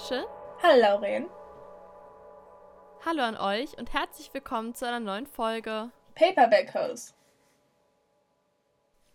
Rachel. 0.00 0.24
Hallo 0.62 0.80
Lauren. 0.80 1.26
Hallo 3.04 3.22
an 3.22 3.36
euch 3.36 3.76
und 3.76 3.92
herzlich 3.92 4.32
willkommen 4.32 4.74
zu 4.74 4.86
einer 4.86 5.00
neuen 5.00 5.26
Folge 5.26 5.90
Paperback 6.14 6.74
Hose. 6.74 7.12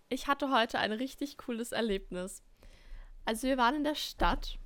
Ich 0.10 0.28
hatte 0.28 0.52
heute 0.52 0.78
ein 0.78 0.92
richtig 0.92 1.38
cooles 1.38 1.72
Erlebnis. 1.72 2.44
Also 3.26 3.48
wir 3.48 3.58
waren 3.58 3.76
in 3.76 3.84
der 3.84 3.96
Stadt. 3.96 4.60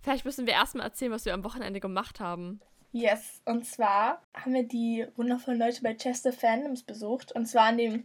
Vielleicht 0.00 0.24
müssen 0.24 0.46
wir 0.46 0.54
erstmal 0.54 0.86
erzählen, 0.86 1.12
was 1.12 1.24
wir 1.24 1.34
am 1.34 1.44
Wochenende 1.44 1.80
gemacht 1.80 2.20
haben. 2.20 2.60
Yes, 2.92 3.42
und 3.46 3.66
zwar 3.66 4.22
haben 4.32 4.54
wir 4.54 4.66
die 4.66 5.08
wundervollen 5.16 5.58
Leute 5.58 5.82
bei 5.82 5.94
Chester 5.94 6.32
Fandoms 6.32 6.84
besucht. 6.84 7.32
Und 7.32 7.46
zwar 7.46 7.64
an 7.64 7.78
dem 7.78 8.04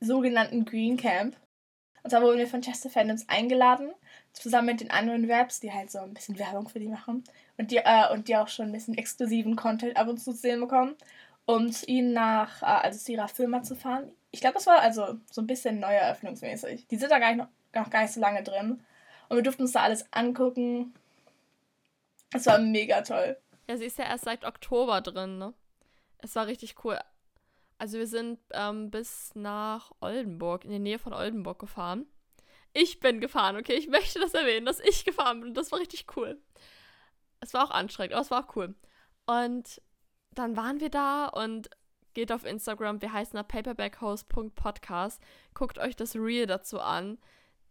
sogenannten 0.00 0.64
Green 0.64 0.96
Camp. 0.96 1.36
Und 2.02 2.10
zwar 2.10 2.22
wurden 2.22 2.38
wir 2.38 2.48
von 2.48 2.62
Chester 2.62 2.88
Fandoms 2.88 3.28
eingeladen, 3.28 3.92
zusammen 4.32 4.66
mit 4.66 4.80
den 4.80 4.90
anderen 4.90 5.30
Raps, 5.30 5.60
die 5.60 5.72
halt 5.72 5.90
so 5.90 5.98
ein 5.98 6.14
bisschen 6.14 6.38
Werbung 6.38 6.68
für 6.68 6.78
die 6.78 6.88
machen 6.88 7.24
und 7.58 7.70
die, 7.70 7.78
äh, 7.78 8.12
und 8.12 8.28
die 8.28 8.36
auch 8.36 8.48
schon 8.48 8.66
ein 8.66 8.72
bisschen 8.72 8.96
exklusiven 8.96 9.56
Content 9.56 9.96
ab 9.96 10.08
und 10.08 10.18
zu 10.18 10.32
sehen 10.32 10.60
bekommen, 10.60 10.94
um 11.46 11.70
zu 11.72 11.86
ihnen 11.86 12.12
nach, 12.12 12.62
äh, 12.62 12.66
also 12.66 12.98
zu 12.98 13.12
ihrer 13.12 13.28
Firma 13.28 13.62
zu 13.62 13.74
fahren. 13.74 14.10
Ich 14.30 14.40
glaube, 14.40 14.54
das 14.54 14.66
war 14.66 14.80
also 14.80 15.18
so 15.30 15.40
ein 15.40 15.46
bisschen 15.46 15.80
neu 15.80 15.92
eröffnungsmäßig. 15.92 16.86
Die 16.86 16.96
sind 16.96 17.10
da 17.10 17.18
gar 17.18 17.34
nicht 17.34 17.38
noch, 17.38 17.48
noch 17.82 17.90
gar 17.90 18.02
nicht 18.02 18.12
so 18.12 18.20
lange 18.20 18.42
drin. 18.42 18.80
Und 19.28 19.36
wir 19.36 19.42
durften 19.42 19.62
uns 19.62 19.72
da 19.72 19.82
alles 19.82 20.04
angucken. 20.12 20.94
Es 22.32 22.46
war 22.46 22.58
mega 22.58 23.02
toll. 23.02 23.36
Ja, 23.68 23.76
sie 23.76 23.86
ist 23.86 23.98
ja 23.98 24.04
erst 24.04 24.24
seit 24.24 24.44
Oktober 24.44 25.00
drin, 25.00 25.38
ne? 25.38 25.52
Es 26.18 26.36
war 26.36 26.46
richtig 26.46 26.84
cool. 26.84 26.98
Also 27.78 27.98
wir 27.98 28.06
sind 28.06 28.38
ähm, 28.52 28.90
bis 28.90 29.30
nach 29.34 29.90
Oldenburg, 30.00 30.64
in 30.64 30.70
die 30.70 30.78
Nähe 30.78 30.98
von 30.98 31.12
Oldenburg 31.12 31.58
gefahren. 31.58 32.06
Ich 32.72 33.00
bin 33.00 33.20
gefahren, 33.20 33.56
okay? 33.56 33.74
Ich 33.74 33.88
möchte 33.88 34.20
das 34.20 34.34
erwähnen, 34.34 34.66
dass 34.66 34.80
ich 34.80 35.04
gefahren 35.04 35.40
bin. 35.40 35.54
Das 35.54 35.72
war 35.72 35.80
richtig 35.80 36.06
cool. 36.16 36.40
Es 37.40 37.54
war 37.54 37.64
auch 37.64 37.70
anstrengend, 37.70 38.14
aber 38.14 38.22
es 38.22 38.30
war 38.30 38.44
auch 38.44 38.56
cool. 38.56 38.74
Und 39.26 39.80
dann 40.32 40.56
waren 40.56 40.80
wir 40.80 40.90
da 40.90 41.26
und 41.26 41.70
geht 42.14 42.32
auf 42.32 42.44
Instagram, 42.44 43.00
wir 43.02 43.12
heißen 43.12 43.36
da 43.36 43.42
paperbackhouse.podcast. 43.42 45.20
Guckt 45.54 45.78
euch 45.78 45.96
das 45.96 46.16
Reel 46.16 46.46
dazu 46.46 46.80
an. 46.80 47.18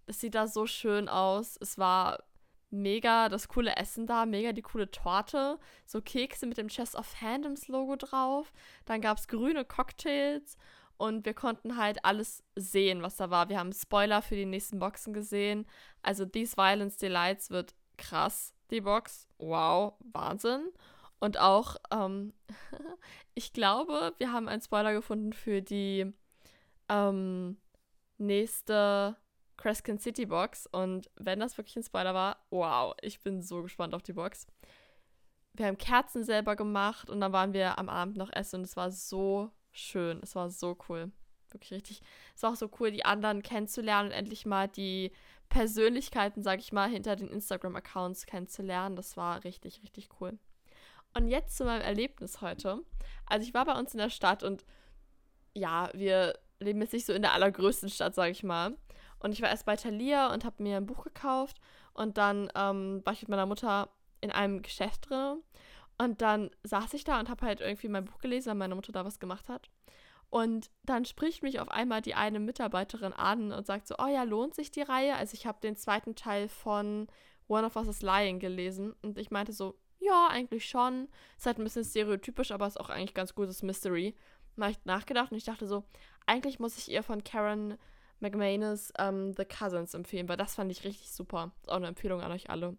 Es 0.06 0.20
sieht 0.20 0.36
da 0.36 0.48
so 0.48 0.66
schön 0.66 1.08
aus. 1.08 1.58
Es 1.62 1.78
war 1.78 2.24
mega 2.72 3.30
das 3.30 3.48
coole 3.48 3.76
Essen 3.76 4.06
da, 4.06 4.26
mega 4.26 4.54
die 4.54 4.62
coole 4.62 4.92
Torte, 4.92 5.60
so 5.86 6.02
Kekse 6.02 6.46
mit 6.46 6.58
dem 6.58 6.68
Chest 6.68 6.96
of 6.96 7.06
Fandoms 7.06 7.68
Logo 7.68 7.96
drauf. 7.96 8.52
Dann 8.86 9.02
gab 9.02 9.18
es 9.18 9.28
grüne 9.28 9.66
Cocktails 9.66 10.58
und 11.00 11.26
wir 11.26 11.34
konnten 11.34 11.78
halt 11.78 12.04
alles 12.04 12.44
sehen, 12.58 13.02
was 13.02 13.16
da 13.16 13.30
war. 13.30 13.48
Wir 13.48 13.58
haben 13.58 13.72
Spoiler 13.72 14.22
für 14.22 14.36
die 14.36 14.46
nächsten 14.46 14.80
Boxen 14.80 15.14
gesehen. 15.14 15.66
Also 16.04 16.26
These 16.26 16.58
Violence 16.58 16.98
Delights 16.98 17.50
wird 17.50 17.74
krass, 17.98 18.54
die 18.70 18.82
Box. 18.82 19.26
Wow, 19.38 19.94
Wahnsinn. 20.12 20.70
Und 21.20 21.40
auch, 21.40 21.78
ähm, 21.92 22.34
ich 23.34 23.54
glaube, 23.54 24.14
wir 24.18 24.34
haben 24.34 24.50
einen 24.50 24.62
Spoiler 24.62 24.92
gefunden 24.92 25.32
für 25.32 25.62
die 25.62 26.14
ähm, 26.90 27.58
nächste 28.18 29.16
Crescent 29.56 30.02
City 30.02 30.26
Box. 30.26 30.68
Und 30.68 31.10
wenn 31.16 31.40
das 31.40 31.58
wirklich 31.58 31.78
ein 31.78 31.84
Spoiler 31.84 32.14
war, 32.14 32.46
wow, 32.50 32.94
ich 33.02 33.22
bin 33.22 33.42
so 33.42 33.64
gespannt 33.64 33.96
auf 33.96 34.04
die 34.04 34.14
Box. 34.14 34.48
Wir 35.54 35.68
haben 35.68 35.78
Kerzen 35.78 36.26
selber 36.26 36.58
gemacht 36.58 37.10
und 37.10 37.22
dann 37.22 37.32
waren 37.32 37.54
wir 37.54 37.80
am 37.80 37.88
Abend 37.88 38.18
noch 38.18 38.34
essen 38.34 38.58
und 38.58 38.64
es 38.64 38.76
war 38.76 38.92
so 38.92 39.52
schön. 39.72 40.20
Es 40.22 40.36
war 40.36 40.50
so 40.50 40.78
cool. 40.88 41.12
Wirklich 41.52 41.72
richtig. 41.72 42.02
Es 42.36 42.44
war 42.44 42.52
auch 42.52 42.56
so 42.56 42.70
cool, 42.80 42.92
die 42.92 43.06
anderen 43.06 43.42
kennenzulernen 43.42 44.10
und 44.10 44.16
endlich 44.16 44.46
mal 44.46 44.68
die 44.68 45.12
Persönlichkeiten, 45.50 46.44
sag 46.44 46.60
ich 46.60 46.72
mal, 46.72 46.90
hinter 46.90 47.16
den 47.16 47.30
Instagram-Accounts 47.30 48.28
kennenzulernen. 48.28 48.96
Das 48.96 49.18
war 49.18 49.44
richtig, 49.44 49.82
richtig 49.82 50.10
cool. 50.20 50.38
Und 51.16 51.28
jetzt 51.28 51.58
zu 51.58 51.66
meinem 51.66 51.82
Erlebnis 51.82 52.42
heute. 52.42 52.84
Also 53.26 53.48
ich 53.48 53.54
war 53.54 53.66
bei 53.66 53.78
uns 53.78 53.94
in 53.94 53.98
der 53.98 54.12
Stadt 54.12 54.44
und 54.44 54.64
ja, 55.54 55.90
wir 55.94 56.38
leben 56.60 56.82
jetzt 56.82 56.94
nicht 56.94 57.06
so 57.06 57.14
in 57.14 57.24
der 57.24 57.34
allergrößten 57.34 57.90
Stadt, 57.90 58.14
sag 58.14 58.30
ich 58.30 58.44
mal. 58.44 58.78
Und 59.20 59.34
ich 59.34 59.42
war 59.42 59.50
erst 59.50 59.66
bei 59.66 59.76
Thalia 59.76 60.32
und 60.34 60.46
habe 60.46 60.62
mir 60.62 60.78
ein 60.78 60.86
Buch 60.86 61.04
gekauft. 61.04 61.58
Und 61.94 62.18
dann 62.18 62.52
ähm, 62.56 63.02
war 63.04 63.14
ich 63.14 63.22
mit 63.22 63.30
meiner 63.30 63.46
Mutter 63.46 63.90
in 64.22 64.32
einem 64.32 64.62
Geschäft 64.62 65.10
drin. 65.10 65.42
Und 66.00 66.22
dann 66.22 66.50
saß 66.64 66.94
ich 66.94 67.04
da 67.04 67.20
und 67.20 67.30
habe 67.30 67.46
halt 67.46 67.60
irgendwie 67.60 67.90
mein 67.90 68.06
Buch 68.06 68.20
gelesen, 68.20 68.50
weil 68.50 68.56
meine 68.56 68.76
Mutter 68.76 68.92
da 68.94 69.06
was 69.06 69.20
gemacht 69.20 69.50
hat. 69.50 69.70
Und 70.30 70.72
dann 70.84 71.06
spricht 71.06 71.44
mich 71.44 71.60
auf 71.60 71.70
einmal 71.70 72.02
die 72.02 72.16
eine 72.16 72.40
Mitarbeiterin 72.40 73.14
an 73.14 73.52
und 73.52 73.66
sagt 73.66 73.88
so, 73.88 73.96
oh 73.98 74.08
ja, 74.08 74.24
lohnt 74.24 74.56
sich 74.56 74.72
die 74.72 74.82
Reihe? 74.82 75.16
Also 75.16 75.34
ich 75.34 75.46
habe 75.46 75.60
den 75.60 75.76
zweiten 75.76 76.16
Teil 76.16 76.48
von 76.48 77.08
One 77.48 77.66
of 77.66 77.76
Us 77.76 77.88
is 77.88 78.02
Lying 78.02 78.40
gelesen. 78.40 78.94
Und 79.02 79.18
ich 79.18 79.30
meinte 79.32 79.52
so, 79.52 79.78
ja, 80.00 80.28
eigentlich 80.30 80.70
schon. 80.70 81.10
Ist 81.38 81.46
halt 81.46 81.58
ein 81.58 81.64
bisschen 81.64 81.84
stereotypisch, 81.84 82.52
aber 82.52 82.68
ist 82.68 82.80
auch 82.80 82.90
eigentlich 82.90 83.14
ganz 83.14 83.36
gutes 83.36 83.64
Mystery. 83.64 84.16
Habe 84.60 84.72
ich 84.72 84.86
nachgedacht 84.86 85.32
und 85.32 85.38
ich 85.38 85.46
dachte 85.46 85.68
so, 85.68 85.84
eigentlich 86.26 86.60
muss 86.60 86.78
ich 86.78 86.90
ihr 86.90 87.04
von 87.04 87.24
Karen 87.24 87.78
McManus 88.20 88.94
ähm, 88.98 89.34
The 89.34 89.46
Cousins 89.46 89.94
empfehlen, 89.94 90.30
weil 90.30 90.38
das 90.38 90.56
fand 90.56 90.72
ich 90.72 90.84
richtig 90.84 91.12
super. 91.12 91.52
Ist 91.62 91.70
auch 91.70 91.78
eine 91.78 91.88
Empfehlung 91.88 92.22
an 92.22 92.32
euch 92.32 92.50
alle. 92.50 92.78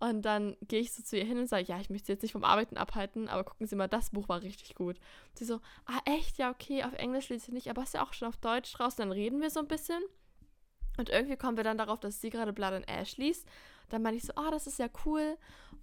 Und 0.00 0.22
dann 0.22 0.56
gehe 0.62 0.80
ich 0.80 0.92
so 0.92 1.02
zu 1.02 1.16
ihr 1.16 1.24
hin 1.24 1.38
und 1.38 1.48
sage, 1.48 1.64
ja, 1.64 1.80
ich 1.80 1.90
möchte 1.90 2.06
sie 2.06 2.12
jetzt 2.12 2.22
nicht 2.22 2.32
vom 2.32 2.44
Arbeiten 2.44 2.76
abhalten, 2.76 3.28
aber 3.28 3.42
gucken 3.42 3.66
Sie 3.66 3.74
mal, 3.74 3.88
das 3.88 4.10
Buch 4.10 4.28
war 4.28 4.42
richtig 4.42 4.76
gut. 4.76 4.96
Und 4.96 5.38
sie 5.38 5.44
so, 5.44 5.60
ah, 5.86 6.00
echt? 6.04 6.38
Ja, 6.38 6.50
okay, 6.50 6.84
auf 6.84 6.92
Englisch 6.94 7.28
lese 7.30 7.48
ich 7.48 7.52
nicht, 7.52 7.68
aber 7.68 7.82
ist 7.82 7.94
ja 7.94 8.04
auch 8.04 8.12
schon 8.12 8.28
auf 8.28 8.36
Deutsch 8.36 8.72
draußen. 8.72 8.98
Dann 8.98 9.10
reden 9.10 9.40
wir 9.40 9.50
so 9.50 9.58
ein 9.58 9.66
bisschen. 9.66 10.00
Und 10.98 11.08
irgendwie 11.08 11.36
kommen 11.36 11.56
wir 11.56 11.64
dann 11.64 11.78
darauf, 11.78 11.98
dass 11.98 12.20
sie 12.20 12.30
gerade 12.30 12.52
Blood 12.52 12.74
and 12.74 12.88
Ash 12.88 13.16
liest. 13.16 13.46
Dann 13.88 14.02
meinte 14.02 14.18
ich 14.18 14.24
so, 14.24 14.32
oh, 14.36 14.50
das 14.50 14.66
ist 14.68 14.78
ja 14.78 14.88
cool. 15.04 15.36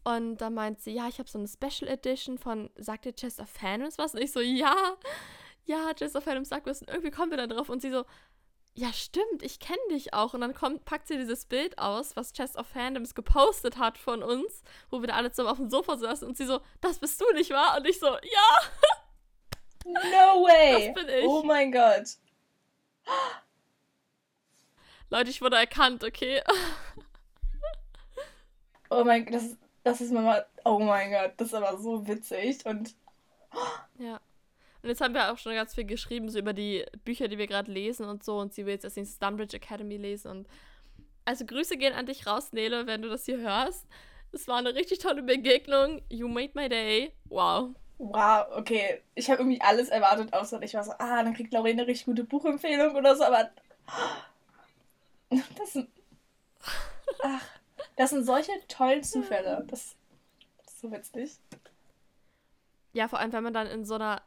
Und 0.03 0.37
dann 0.37 0.53
meint 0.53 0.79
sie, 0.79 0.91
ja, 0.91 1.07
ich 1.09 1.19
habe 1.19 1.29
so 1.29 1.37
eine 1.37 1.47
Special 1.47 1.89
Edition 1.89 2.37
von, 2.37 2.69
sagt 2.75 3.05
ihr 3.05 3.13
Chester 3.13 3.45
Phantoms 3.45 3.97
was? 3.97 4.13
Und 4.13 4.21
ich 4.21 4.31
so, 4.31 4.39
ja, 4.39 4.75
ja, 5.65 5.93
Chester 5.93 6.21
Phantoms 6.21 6.49
sagt 6.49 6.67
was. 6.67 6.81
Und 6.81 6.89
irgendwie 6.89 7.11
kommen 7.11 7.31
wir 7.31 7.37
dann 7.37 7.49
drauf 7.49 7.69
und 7.69 7.81
sie 7.81 7.91
so, 7.91 8.05
ja, 8.77 8.91
stimmt, 8.91 9.41
ich 9.41 9.59
kenne 9.59 9.79
dich 9.89 10.13
auch. 10.13 10.33
Und 10.33 10.41
dann 10.41 10.53
kommt, 10.53 10.83
packt 10.83 11.07
sie 11.07 11.17
dieses 11.17 11.45
Bild 11.45 11.77
aus, 11.79 12.15
was 12.17 12.33
Chest 12.33 12.57
of 12.57 12.67
Fandoms 12.67 13.15
gepostet 13.15 13.77
hat 13.77 13.97
von 13.97 14.21
uns, 14.21 14.63
wo 14.89 15.01
wir 15.01 15.07
da 15.07 15.15
alle 15.15 15.31
zusammen 15.31 15.49
auf 15.49 15.57
dem 15.57 15.69
Sofa 15.69 15.97
saßen 15.97 16.27
und 16.27 16.35
sie 16.35 16.45
so, 16.45 16.59
das 16.81 16.99
bist 16.99 17.19
du 17.21 17.25
nicht 17.33 17.51
wahr? 17.51 17.77
Und 17.77 17.87
ich 17.87 17.99
so, 17.99 18.07
ja! 18.07 18.59
No 19.85 20.43
way! 20.43 20.93
Das 20.93 21.03
bin 21.05 21.13
ich. 21.13 21.25
Oh 21.25 21.41
mein 21.43 21.71
Gott. 21.71 22.17
Leute, 25.09 25.29
ich 25.29 25.41
wurde 25.41 25.57
erkannt, 25.57 26.03
okay? 26.03 26.41
Oh 28.91 29.03
mein 29.03 29.25
Gott, 29.25 29.33
das, 29.33 29.57
das 29.83 29.99
ist 29.99 30.11
mal. 30.11 30.45
Oh 30.63 30.77
mein 30.77 31.11
Gott, 31.11 31.33
das 31.37 31.47
ist 31.47 31.53
aber 31.55 31.75
so 31.79 32.07
witzig 32.07 32.63
und. 32.67 32.95
Ja. 33.97 34.21
Und 34.85 34.89
jetzt 34.89 35.01
haben 35.01 35.15
wir 35.15 35.33
auch 35.33 35.39
schon 35.39 35.55
ganz 35.55 35.73
viel 35.73 35.85
geschrieben, 35.85 36.29
so 36.29 36.37
über 36.37 36.53
die 36.53 36.85
Bücher, 37.05 37.27
die 37.27 37.39
wir 37.39 37.47
gerade 37.47 37.71
lesen 37.71 38.05
und 38.05 38.23
so. 38.23 38.37
Und 38.37 38.53
sie 38.53 38.67
will 38.67 38.73
jetzt 38.73 38.83
erst 38.83 38.97
den 38.97 39.07
Stunbridge 39.07 39.57
Academy 39.57 39.97
lesen. 39.97 40.29
Und 40.29 40.47
also 41.25 41.43
Grüße 41.43 41.77
gehen 41.77 41.93
an 41.93 42.05
dich 42.05 42.27
raus, 42.27 42.53
Nele, 42.53 42.85
wenn 42.85 43.01
du 43.01 43.09
das 43.09 43.25
hier 43.25 43.39
hörst. 43.39 43.87
Es 44.31 44.47
war 44.47 44.57
eine 44.57 44.75
richtig 44.75 44.99
tolle 44.99 45.23
Begegnung. 45.23 46.03
You 46.07 46.27
made 46.27 46.51
my 46.53 46.69
day. 46.69 47.13
Wow. 47.29 47.71
Wow, 47.97 48.45
okay. 48.51 49.01
Ich 49.15 49.27
habe 49.31 49.41
irgendwie 49.41 49.59
alles 49.59 49.89
erwartet, 49.89 50.31
außer 50.33 50.61
ich 50.61 50.75
war 50.75 50.83
so, 50.83 50.91
ah, 50.99 51.23
dann 51.23 51.33
kriegt 51.33 51.51
Lorraine 51.51 51.81
eine 51.81 51.87
richtig 51.87 52.05
gute 52.05 52.23
Buchempfehlung 52.23 52.95
oder 52.95 53.15
so, 53.15 53.23
aber. 53.23 53.49
Das 55.57 55.73
sind. 55.73 55.89
Ach, 57.23 57.41
das 57.95 58.11
sind 58.11 58.23
solche 58.23 58.51
tollen 58.67 59.01
Zufälle. 59.01 59.65
Das, 59.67 59.95
das 60.63 60.73
ist 60.75 60.81
so 60.81 60.91
witzig. 60.91 61.31
Ja, 62.93 63.07
vor 63.07 63.17
allem, 63.17 63.33
wenn 63.33 63.43
man 63.43 63.53
dann 63.55 63.65
in 63.65 63.83
so 63.83 63.95
einer 63.95 64.21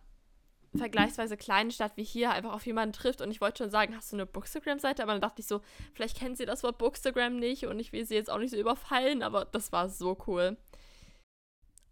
vergleichsweise 0.79 1.37
kleinen 1.37 1.71
Stadt 1.71 1.97
wie 1.97 2.05
hier 2.05 2.31
einfach 2.31 2.53
auf 2.53 2.67
jemanden 2.67 2.93
trifft. 2.93 3.21
Und 3.21 3.31
ich 3.31 3.41
wollte 3.41 3.65
schon 3.65 3.71
sagen, 3.71 3.97
hast 3.97 4.13
du 4.13 4.17
eine 4.17 4.27
Bookstagram-Seite? 4.27 5.03
Aber 5.03 5.13
dann 5.13 5.21
dachte 5.21 5.41
ich 5.41 5.47
so, 5.47 5.61
vielleicht 5.95 6.17
kennen 6.17 6.37
sie 6.37 6.47
das 6.47 6.63
Wort 6.63 6.79
Bookstagram 6.79 7.37
nicht 7.37 7.67
und 7.67 7.79
ich 7.79 7.93
will 7.93 8.05
sie 8.07 8.15
jetzt 8.15 8.31
auch 8.31 8.39
nicht 8.39 8.51
so 8.51 8.57
überfallen, 8.57 9.23
aber 9.23 9.45
das 9.45 9.73
war 9.73 9.89
so 9.89 10.17
cool. 10.27 10.57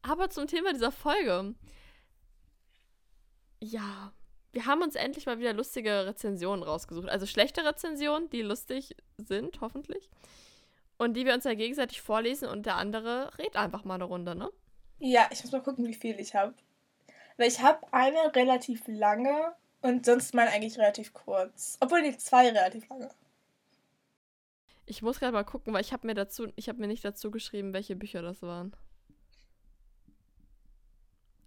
Aber 0.02 0.30
zum 0.30 0.46
Thema 0.46 0.72
dieser 0.72 0.92
Folge. 0.92 1.54
Ja, 3.60 4.12
wir 4.52 4.66
haben 4.66 4.82
uns 4.82 4.94
endlich 4.94 5.26
mal 5.26 5.38
wieder 5.38 5.52
lustige 5.52 6.06
Rezensionen 6.06 6.62
rausgesucht. 6.62 7.08
Also 7.08 7.26
schlechte 7.26 7.64
Rezensionen, 7.64 8.30
die 8.30 8.42
lustig 8.42 8.96
sind, 9.18 9.60
hoffentlich. 9.60 10.08
Und 10.98 11.14
die 11.14 11.26
wir 11.26 11.34
uns 11.34 11.44
ja 11.44 11.54
gegenseitig 11.54 12.00
vorlesen 12.00 12.48
und 12.48 12.64
der 12.64 12.76
andere 12.76 13.36
redet 13.38 13.56
einfach 13.56 13.84
mal 13.84 13.96
eine 13.96 14.04
Runde, 14.04 14.34
ne? 14.34 14.50
Ja, 14.98 15.28
ich 15.30 15.42
muss 15.42 15.52
mal 15.52 15.62
gucken, 15.62 15.86
wie 15.86 15.94
viel 15.94 16.18
ich 16.18 16.34
habe. 16.34 16.54
Weil 17.36 17.48
ich 17.48 17.60
habe 17.60 17.86
eine 17.92 18.34
relativ 18.34 18.82
lange 18.86 19.54
und 19.82 20.06
sonst 20.06 20.34
meine 20.34 20.50
eigentlich 20.50 20.78
relativ 20.78 21.12
kurz. 21.12 21.76
Obwohl 21.80 22.02
die 22.02 22.16
zwei 22.16 22.48
relativ 22.48 22.88
lange. 22.88 23.10
Ich 24.86 25.02
muss 25.02 25.18
gerade 25.18 25.32
mal 25.32 25.44
gucken, 25.44 25.74
weil 25.74 25.80
ich 25.80 25.92
habe 25.92 26.06
mir 26.06 26.14
dazu, 26.14 26.46
ich 26.56 26.68
habe 26.68 26.78
mir 26.78 26.86
nicht 26.86 27.04
dazu 27.04 27.30
geschrieben, 27.30 27.72
welche 27.72 27.96
Bücher 27.96 28.22
das 28.22 28.42
waren. 28.42 28.74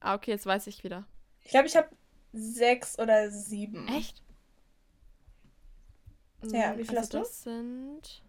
Ah, 0.01 0.15
okay, 0.15 0.31
jetzt 0.31 0.45
weiß 0.45 0.67
ich 0.67 0.83
wieder. 0.83 1.05
Ich 1.41 1.51
glaube, 1.51 1.67
ich 1.67 1.75
habe 1.75 1.89
sechs 2.33 2.99
oder 2.99 3.31
sieben. 3.31 3.87
Echt? 3.87 4.23
Ja, 6.43 6.77
wie 6.77 6.85
viel 6.85 6.97
also 6.97 6.99
hast 6.99 7.13
du? 7.13 7.17
Das 7.19 7.43
sind. 7.43 8.23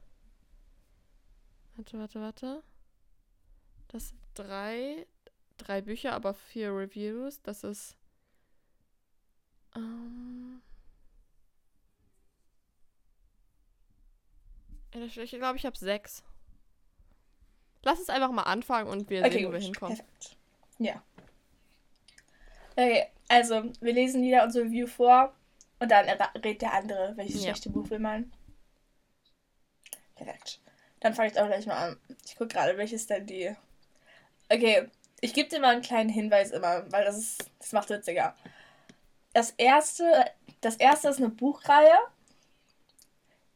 Warte, 1.77 1.99
warte, 1.99 2.21
warte. 2.21 2.63
Das 3.89 4.15
drei, 4.35 5.07
drei 5.67 5.81
Bücher, 5.81 6.13
aber 6.13 6.35
vier 6.35 6.71
Reviews. 6.71 7.41
Das 7.43 7.65
ist. 7.65 7.97
Ähm, 9.77 10.61
ich 14.93 15.31
glaube, 15.31 15.57
ich 15.57 15.67
habe 15.67 15.77
sechs. 15.77 16.23
Lass 17.83 17.99
uns 17.99 18.11
einfach 18.11 18.31
mal 18.31 18.43
anfangen 18.43 18.89
und 18.89 19.09
wir 19.09 19.25
Okay, 19.25 19.31
sehen, 19.31 19.49
wo 19.49 19.53
wir 19.53 19.59
gut. 19.59 19.67
hinkommen. 19.67 19.97
Perfekt. 19.97 20.37
Ja. 20.79 21.03
Okay, 22.73 23.07
also 23.29 23.71
wir 23.81 23.93
lesen 23.93 24.23
wieder 24.23 24.45
unser 24.45 24.63
Review 24.63 24.87
vor 24.87 25.35
und 25.79 25.91
dann 25.91 26.07
rät 26.45 26.63
der 26.63 26.73
andere, 26.75 27.17
welches 27.17 27.37
Ja. 27.37 27.45
schlechte 27.51 27.71
Buch 27.71 27.89
wir 27.91 27.99
meinen. 27.99 28.33
Perfekt. 30.15 30.61
Dann 31.01 31.15
fange 31.15 31.31
ich 31.31 31.39
auch 31.41 31.47
gleich 31.47 31.67
mal 31.67 31.91
an. 31.91 32.01
Ich 32.27 32.37
gucke 32.37 32.49
gerade, 32.49 32.77
welches 32.77 33.07
denn 33.07 33.27
die. 33.27 33.55
Okay, 34.51 34.89
ich 35.21 35.35
gebe 35.35 35.49
dir 35.49 35.61
mal 35.61 35.73
einen 35.73 35.83
kleinen 35.83 36.11
Hinweis 36.11 36.51
immer, 36.51 36.91
weil 36.91 37.05
das 37.05 37.19
ist, 37.19 37.51
das 37.59 37.73
macht 37.73 37.91
witziger. 37.91 38.35
Das 39.33 39.51
erste, 39.53 40.25
das 40.61 40.77
erste 40.77 41.09
ist 41.09 41.19
eine 41.19 41.29
Buchreihe, 41.29 41.97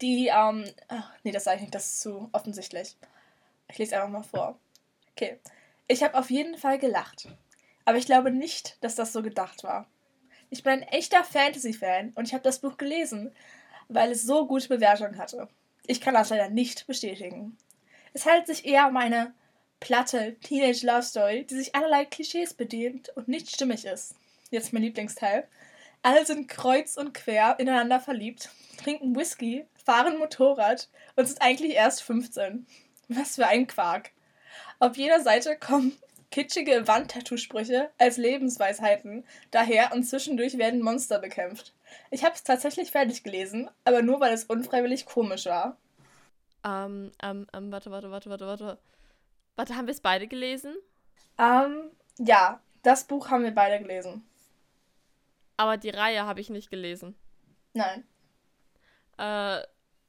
die, 0.01 0.29
ähm, 0.29 0.65
ach, 0.89 1.13
nee, 1.23 1.33
das 1.33 1.45
sage 1.45 1.57
ich 1.57 1.63
nicht, 1.63 1.75
das 1.75 1.87
ist 1.87 2.01
zu 2.03 2.29
offensichtlich. 2.33 2.97
Ich 3.69 3.79
lese 3.79 3.97
einfach 3.97 4.09
mal 4.09 4.23
vor. 4.23 4.59
Okay. 5.13 5.39
Ich 5.89 6.03
habe 6.03 6.19
auf 6.19 6.31
jeden 6.31 6.57
Fall 6.59 6.79
gelacht. 6.79 7.29
Aber 7.85 7.99
ich 7.99 8.07
glaube 8.07 8.31
nicht, 8.31 8.83
dass 8.83 8.95
das 8.95 9.13
so 9.13 9.23
gedacht 9.23 9.65
war. 9.65 9.87
Ich 10.51 10.63
bin 10.63 10.73
ein 10.73 10.83
echter 10.83 11.25
Fantasy-Fan 11.25 12.13
und 12.15 12.27
ich 12.27 12.35
habe 12.35 12.43
das 12.43 12.61
Buch 12.61 12.77
gelesen, 12.77 13.35
weil 13.89 14.13
es 14.13 14.23
so 14.23 14.47
gute 14.47 14.69
Bewertungen 14.69 15.19
hatte. 15.19 15.49
Ich 15.87 16.01
kann 16.01 16.15
das 16.15 16.31
leider 16.31 16.49
nicht 16.49 16.87
bestätigen. 16.87 17.57
Es 18.13 18.27
handelt 18.27 18.47
sich 18.47 18.65
eher 18.65 18.89
um 18.89 18.97
eine 18.97 19.35
platte 19.85 20.35
Teenage-Love-Story, 20.41 21.45
die 21.45 21.57
sich 21.57 21.75
allerlei 21.75 22.07
Klischees 22.07 22.55
bedient 22.55 23.11
und 23.17 23.29
nicht 23.29 23.51
stimmig 23.51 23.85
ist. 23.85 24.15
Jetzt 24.51 24.73
mein 24.73 24.83
Lieblingsteil. 24.83 25.47
Alle 26.01 26.25
sind 26.25 26.49
kreuz 26.49 26.97
und 26.97 27.13
quer 27.13 27.57
ineinander 27.59 28.01
verliebt, 28.01 28.49
trinken 28.79 29.15
Whisky, 29.15 29.67
fahren 29.85 30.17
Motorrad 30.17 30.89
und 31.17 31.27
sind 31.27 31.43
eigentlich 31.43 31.75
erst 31.75 32.03
15. 32.03 32.67
Was 33.09 33.35
für 33.35 33.47
ein 33.47 33.67
Quark. 33.67 34.13
Auf 34.79 34.97
jeder 34.97 35.21
Seite 35.21 35.55
kommen 35.59 35.93
kitschige 36.31 36.89
Wandtattoo-Sprüche 36.89 37.91
als 37.99 38.17
Lebensweisheiten 38.17 39.23
daher 39.51 39.93
und 39.93 40.05
zwischendurch 40.05 40.57
werden 40.57 40.81
Monster 40.81 41.19
bekämpft. 41.19 41.75
Ich 42.11 42.25
habe 42.25 42.35
es 42.35 42.43
tatsächlich 42.43 42.91
fertig 42.91 43.23
gelesen, 43.23 43.69
aber 43.85 44.01
nur 44.01 44.19
weil 44.21 44.33
es 44.33 44.45
unfreiwillig 44.45 45.05
komisch 45.05 45.45
war. 45.45 45.77
Ähm, 46.65 47.13
ähm, 47.23 47.47
ähm, 47.53 47.71
warte, 47.71 47.91
warte, 47.91 48.11
warte, 48.11 48.31
warte, 48.31 48.47
warte. 48.47 48.79
Warte, 49.57 49.77
haben 49.77 49.87
wir 49.87 49.93
es 49.93 50.01
beide 50.01 50.27
gelesen? 50.27 50.75
Ähm, 51.39 51.91
ja, 52.19 52.61
das 52.83 53.05
Buch 53.05 53.31
haben 53.31 53.45
wir 53.45 53.55
beide 53.55 53.83
gelesen. 53.83 54.29
Aber 55.57 55.77
die 55.77 55.91
Reihe 55.91 56.27
habe 56.27 56.41
ich 56.41 56.51
nicht 56.51 56.71
gelesen. 56.71 57.15
Nein. 57.73 58.05
Äh, 59.19 59.61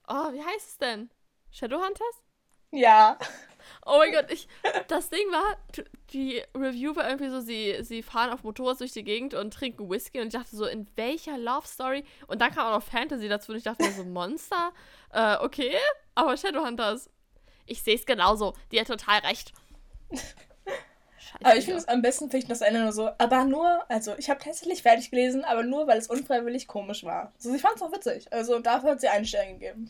oh, 0.07 0.33
wie 0.33 0.44
heißt 0.44 0.69
es 0.69 0.77
denn? 0.77 1.09
Shadowhunters? 1.51 2.24
Ja. 2.71 3.18
Oh 3.86 3.97
mein 3.97 4.12
Gott, 4.12 4.31
ich, 4.31 4.47
das 4.88 5.09
Ding 5.09 5.27
war, 5.31 5.57
die 6.12 6.41
Review 6.56 6.95
war 6.95 7.07
irgendwie 7.07 7.30
so, 7.30 7.39
sie, 7.39 7.77
sie 7.81 8.03
fahren 8.03 8.31
auf 8.31 8.44
Motorrad 8.44 8.80
durch 8.80 8.91
die 8.94 9.03
Gegend 9.03 9.33
und 9.33 9.53
trinken 9.53 9.89
Whisky 9.89 10.21
und 10.21 10.27
ich 10.27 10.33
dachte 10.33 10.56
so, 10.56 10.65
in 10.65 10.88
welcher 10.95 11.38
Love 11.38 11.68
Story? 11.68 12.03
Und 12.27 12.41
dann 12.41 12.53
kam 12.53 12.68
auch 12.68 12.77
noch 12.77 12.83
Fantasy 12.83 13.27
dazu 13.27 13.51
und 13.51 13.57
ich 13.57 13.63
dachte 13.63 13.83
mir 13.83 13.91
so, 13.91 14.03
Monster? 14.03 14.71
Äh, 15.12 15.38
okay, 15.38 15.75
aber 16.13 16.38
Shadowhunters. 16.38 17.09
Ich 17.65 17.81
sehe 17.81 17.95
es 17.95 18.06
genauso, 18.06 18.53
die 18.71 18.79
hat 18.79 18.88
total 18.88 19.19
recht. 19.19 19.53
Scheiße. 20.12 21.44
Aber 21.44 21.57
ich 21.57 21.65
finde 21.65 21.79
es 21.79 21.88
am 21.88 22.01
besten, 22.01 22.25
finde 22.25 22.38
ich 22.38 22.47
das 22.47 22.62
Ende 22.62 22.81
nur 22.81 22.91
so. 22.91 23.09
Aber 23.17 23.45
nur, 23.45 23.83
also 23.89 24.15
ich 24.17 24.29
habe 24.29 24.39
tatsächlich 24.39 24.83
fertig 24.83 25.09
gelesen, 25.09 25.44
aber 25.44 25.63
nur, 25.63 25.88
weil 25.88 25.97
es 25.97 26.07
unfreiwillig 26.07 26.67
komisch 26.67 27.03
war. 27.03 27.33
Also 27.35 27.53
ich 27.53 27.62
fand 27.62 27.75
es 27.75 27.81
auch 27.81 27.91
witzig. 27.91 28.31
Also 28.31 28.59
dafür 28.59 28.91
hat 28.91 29.01
sie 29.01 29.07
einen 29.07 29.25
Stern 29.25 29.59
gegeben. 29.59 29.89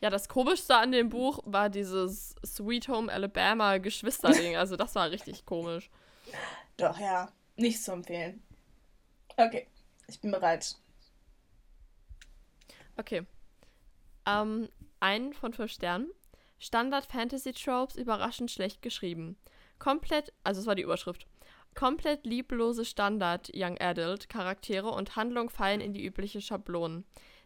Ja, 0.00 0.08
das 0.08 0.28
Komischste 0.28 0.76
an 0.76 0.92
dem 0.92 1.10
Buch 1.10 1.40
war 1.44 1.68
dieses 1.68 2.34
Sweet 2.44 2.88
Home 2.88 3.12
Alabama 3.12 3.78
Geschwisterding. 3.78 4.56
Also 4.56 4.76
das 4.76 4.94
war 4.94 5.10
richtig 5.10 5.44
komisch. 5.44 5.90
Doch, 6.76 6.98
ja. 6.98 7.30
Nicht 7.56 7.82
zu 7.82 7.92
empfehlen. 7.92 8.42
Okay, 9.36 9.66
ich 10.06 10.20
bin 10.20 10.30
bereit. 10.30 10.76
Okay. 12.96 13.26
Ähm, 14.26 14.68
ein 15.00 15.32
von 15.34 15.52
fünf 15.52 15.72
Sternen. 15.72 16.10
Standard 16.60 17.06
Fantasy 17.06 17.54
Tropes 17.54 17.96
überraschend 17.96 18.50
schlecht 18.50 18.82
geschrieben. 18.82 19.36
Komplett, 19.78 20.32
also 20.44 20.60
es 20.60 20.66
war 20.66 20.74
die 20.74 20.82
Überschrift. 20.82 21.26
Komplett 21.74 22.26
lieblose 22.26 22.84
Standard 22.84 23.50
Young 23.54 23.78
Adult 23.80 24.28
Charaktere 24.28 24.90
und 24.90 25.16
Handlung 25.16 25.48
fallen 25.48 25.80
in 25.80 25.94
die 25.94 26.04
übliche 26.04 26.42
Schablonen. 26.42 27.04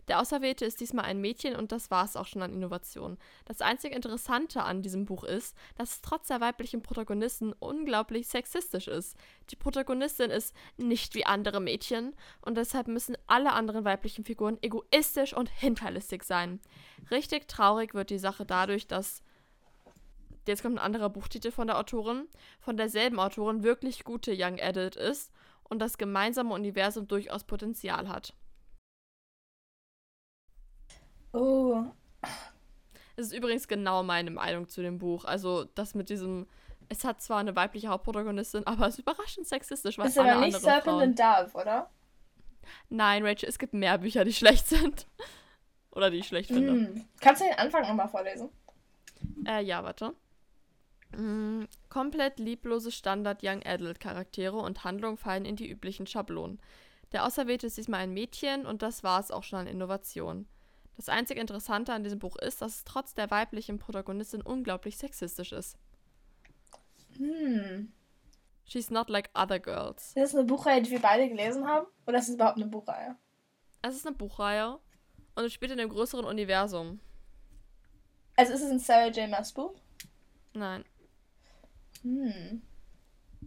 Der 0.09 0.21
Auserwählte 0.21 0.65
ist 0.65 0.81
diesmal 0.81 1.07
ein 1.07 1.21
Mädchen 1.21 1.57
und 1.57 1.73
das 1.73 1.91
war's 1.91 2.17
auch 2.17 2.27
schon 2.27 2.43
an 2.43 2.53
Innovation. 2.53 3.19
Das 3.47 3.61
einzige 3.61 3.95
Interessante 3.95 4.63
an 4.63 4.83
diesem 4.83 5.07
Buch 5.07 5.25
ist, 5.25 5.57
dass 5.77 5.93
es 5.93 6.03
trotz 6.03 6.29
der 6.29 6.41
weiblichen 6.41 6.83
Protagonisten 6.83 7.53
unglaublich 7.55 8.29
sexistisch 8.29 8.89
ist. 8.89 9.17
Die 9.51 9.57
Protagonistin 9.57 10.31
ist 10.31 10.55
nicht 10.77 11.15
wie 11.15 11.25
andere 11.25 11.61
Mädchen 11.61 12.15
und 12.43 12.57
deshalb 12.57 12.89
müssen 12.89 13.17
alle 13.27 13.53
anderen 13.53 13.85
weiblichen 13.85 14.25
Figuren 14.25 14.59
egoistisch 14.61 15.35
und 15.35 15.49
hinterlistig 15.49 16.25
sein. 16.25 16.61
Richtig 17.11 17.49
traurig 17.49 17.95
wird 17.95 18.11
die 18.11 18.19
Sache 18.19 18.45
dadurch, 18.45 18.87
dass 18.87 19.23
jetzt 20.47 20.63
kommt 20.63 20.77
ein 20.77 20.85
anderer 20.85 21.09
Buchtitel 21.09 21.51
von 21.51 21.67
der 21.67 21.79
Autorin, 21.79 22.29
von 22.61 22.77
derselben 22.77 23.19
Autorin 23.19 23.63
wirklich 23.63 24.05
gute 24.05 24.35
Young 24.37 24.61
Adult 24.61 24.97
ist 24.97 25.33
und 25.63 25.79
das 25.79 25.97
gemeinsame 25.97 26.53
Universum 26.53 27.09
durchaus 27.09 27.45
Potenzial 27.45 28.09
hat. 28.09 28.35
Oh, 31.35 31.85
Es 33.17 33.27
ist 33.27 33.33
übrigens 33.33 33.69
genau 33.69 34.03
meine 34.03 34.31
Meinung 34.31 34.69
zu 34.69 34.83
dem 34.83 34.99
Buch. 34.99 35.25
Also 35.25 35.65
das 35.75 35.95
mit 35.95 36.09
diesem, 36.09 36.47
es 36.89 37.05
hat 37.05 37.21
zwar 37.23 37.39
eine 37.39 37.55
weibliche 37.57 37.89
Hauptprotagonistin, 37.89 38.67
aber 38.67 38.87
es 38.89 38.95
ist 38.95 39.01
überraschend 39.01 39.47
sexistisch, 39.47 39.99
was 39.99 40.09
ist 40.09 40.19
aber 40.19 40.37
nicht 40.37 40.59
Serpent 40.61 40.85
Frauen. 40.85 41.03
and 41.03 41.19
Dove, 41.19 41.55
oder? 41.61 41.91
Nein, 42.89 43.25
Rachel, 43.27 43.49
es 43.49 43.59
gibt 43.59 43.75
mehr 43.75 43.99
Bücher, 43.99 44.25
die 44.25 44.33
schlecht 44.35 44.67
sind. 44.67 45.07
Oder 45.91 46.11
die 46.11 46.19
ich 46.19 46.27
schlecht 46.27 46.49
finde. 46.49 46.73
Hm. 46.73 47.05
Kannst 47.21 47.43
du 47.43 47.47
den 47.47 47.59
Anfang 47.59 47.83
nochmal 47.83 48.09
vorlesen? 48.09 48.49
Äh, 49.47 49.63
ja, 49.65 49.85
warte. 49.85 50.15
Mm, 51.17 51.65
komplett 51.89 52.39
lieblose 52.41 52.91
Standard 52.91 53.41
Young 53.45 53.63
Adult 53.65 54.01
Charaktere 54.01 54.57
und 54.57 54.83
Handlung 54.85 55.17
fallen 55.17 55.45
in 55.45 55.55
die 55.57 55.71
üblichen 55.71 56.07
Schablonen. 56.07 56.61
Der 57.13 57.25
Auserwählte 57.25 57.69
ist 57.69 57.77
diesmal 57.77 58.01
ein 58.01 58.13
Mädchen 58.13 58.67
und 58.67 58.83
das 58.83 59.05
war 59.05 59.21
es 59.21 59.31
auch 59.31 59.45
schon 59.45 59.61
an 59.61 59.67
Innovation. 59.69 60.49
Das 60.97 61.09
einzig 61.09 61.39
Interessante 61.39 61.93
an 61.93 62.05
diesem 62.05 62.19
Buch 62.19 62.37
ist, 62.37 62.63
dass 62.63 62.77
es 62.77 62.85
trotz 62.85 63.15
der 63.15 63.31
weiblichen 63.31 63.79
Protagonistin 63.79 64.43
unglaublich 64.43 64.97
sexistisch 64.97 65.53
ist. 65.53 65.77
Hm. 67.17 67.93
She's 68.65 68.91
not 68.91 69.11
like 69.11 69.31
other 69.35 69.59
girls. 69.59 70.09
Ist 70.09 70.17
das 70.17 70.35
eine 70.35 70.45
Buchreihe, 70.45 70.83
die 70.83 70.91
wir 70.91 71.01
beide 71.01 71.29
gelesen 71.29 71.67
haben? 71.67 71.87
Oder 72.07 72.19
ist 72.19 72.29
es 72.29 72.35
überhaupt 72.35 72.57
eine 72.57 72.67
Buchreihe? 72.67 73.17
Es 73.83 73.97
ist 73.97 74.07
eine 74.07 74.17
Buchreihe 74.17 74.79
und 75.35 75.45
es 75.45 75.53
spielt 75.53 75.73
in 75.73 75.81
einem 75.81 75.91
größeren 75.91 76.25
Universum. 76.25 77.01
Also 78.37 78.53
ist 78.53 78.63
es 78.63 78.71
ein 78.71 78.79
Sarah 78.79 79.09
J. 79.09 79.29
Maas 79.29 79.53
Buch? 79.53 79.75
Nein. 80.55 80.85
Hm. 82.03 82.63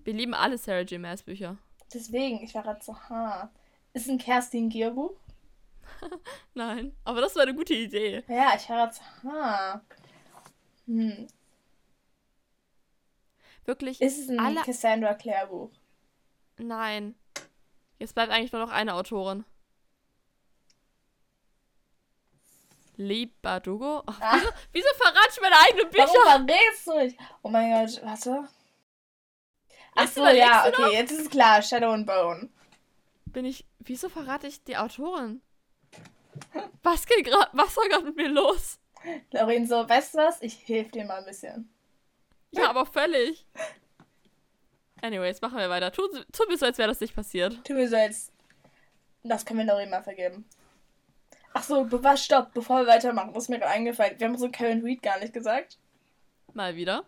Wir 0.04 0.14
lieben 0.14 0.34
alle 0.34 0.58
Sarah 0.58 0.82
J. 0.82 1.02
Maas 1.02 1.24
Bücher. 1.24 1.58
Deswegen, 1.94 2.44
ich 2.44 2.54
war 2.54 2.64
gerade 2.64 2.84
so, 2.84 2.96
ha. 2.96 3.50
Ist 3.94 4.04
es 4.04 4.10
ein 4.10 4.18
Kerstin 4.18 4.70
Gier 4.70 4.92
Buch? 4.92 5.16
Nein. 6.54 6.96
Aber 7.04 7.22
das 7.22 7.36
war 7.36 7.44
eine 7.44 7.56
gute 7.56 7.74
Idee. 7.74 8.24
Ja, 8.28 8.54
ich 8.56 8.68
gerade 8.68 8.94
so, 8.94 9.30
ha. 9.30 9.82
Hm. 10.86 11.28
Wirklich. 13.66 14.02
Ist 14.02 14.18
es 14.20 14.30
ein 14.30 14.40
Alle- 14.40 14.62
Cassandra 14.62 15.14
Clare 15.14 15.48
Buch? 15.48 15.72
Nein. 16.58 17.16
Jetzt 18.00 18.14
bleibt 18.16 18.32
eigentlich 18.32 18.52
nur 18.52 18.62
noch 18.62 18.72
eine 18.72 18.94
Autorin. 18.94 19.44
Lee 22.96 23.30
Bardugo? 23.42 24.04
Ah. 24.20 24.34
wieso, 24.38 24.50
wieso 24.72 24.88
verrate 24.98 25.30
ich 25.32 25.42
meine 25.42 25.56
eigenen 25.60 25.90
Bücher? 25.92 26.08
Warum 26.26 26.48
verrätst 26.48 26.88
du 26.88 26.98
nicht? 26.98 27.18
Oh 27.44 27.50
mein 27.50 27.72
Gott, 27.72 28.02
warte. 28.04 28.48
Ach 29.96 30.02
Jetzt 30.02 30.16
so, 30.16 30.22
überlegst 30.22 30.48
ja, 30.48 30.68
okay, 30.68 30.82
noch? 30.82 30.92
jetzt 30.92 31.12
ist 31.12 31.22
es 31.22 31.30
klar. 31.30 31.62
Shadow 31.62 31.92
and 31.92 32.06
Bone. 32.08 32.50
Bin 33.26 33.46
ich. 33.46 33.66
Wieso 33.80 34.10
verrate 34.10 34.48
ich 34.48 34.64
die 34.64 34.78
Autorin? 34.78 35.42
Was 36.84 37.06
geht 37.06 37.26
gerade? 37.26 37.50
Was 37.54 37.76
war 37.78 37.88
gerade 37.90 38.06
mit 38.06 38.16
mir 38.16 38.30
los? 38.30 38.80
Lauren 39.32 39.68
so, 39.68 39.88
weißt 39.88 40.14
du 40.14 40.18
was? 40.20 40.42
Ich 40.42 40.68
helfe 40.68 40.92
dir 40.92 41.06
mal 41.06 41.20
ein 41.20 41.26
bisschen. 41.26 41.70
Ja, 42.52 42.70
aber 42.70 42.86
völlig. 42.86 43.46
Anyways, 45.02 45.42
machen 45.42 45.58
wir 45.60 45.70
weiter. 45.70 45.92
Tut, 45.92 46.26
tut 46.32 46.50
mir 46.50 46.58
so, 46.58 46.66
als 46.66 46.78
wäre 46.78 46.90
das 46.90 47.00
nicht 47.00 47.16
passiert. 47.16 47.64
Tu 47.64 47.74
mir 47.74 47.88
so 47.88 47.96
jetzt. 47.96 48.32
Das 49.24 49.46
können 49.46 49.60
wir 49.60 49.66
Lauren 49.66 49.90
mal 49.90 50.02
vergeben. 50.04 50.46
Ach 51.54 51.64
so, 51.64 51.84
be- 51.84 52.04
was, 52.04 52.24
stopp, 52.24 52.54
bevor 52.54 52.82
wir 52.82 52.88
weitermachen, 52.88 53.36
ist 53.36 53.50
mir 53.50 53.60
gerade 53.60 53.72
eingefallen. 53.74 54.20
Wir 54.20 54.28
haben 54.28 54.38
so 54.38 54.50
Karen 54.50 54.82
Reed 54.84 55.02
gar 55.02 55.20
nicht 55.20 55.34
gesagt. 55.34 55.78
Mal 56.54 56.76
wieder. 56.76 57.04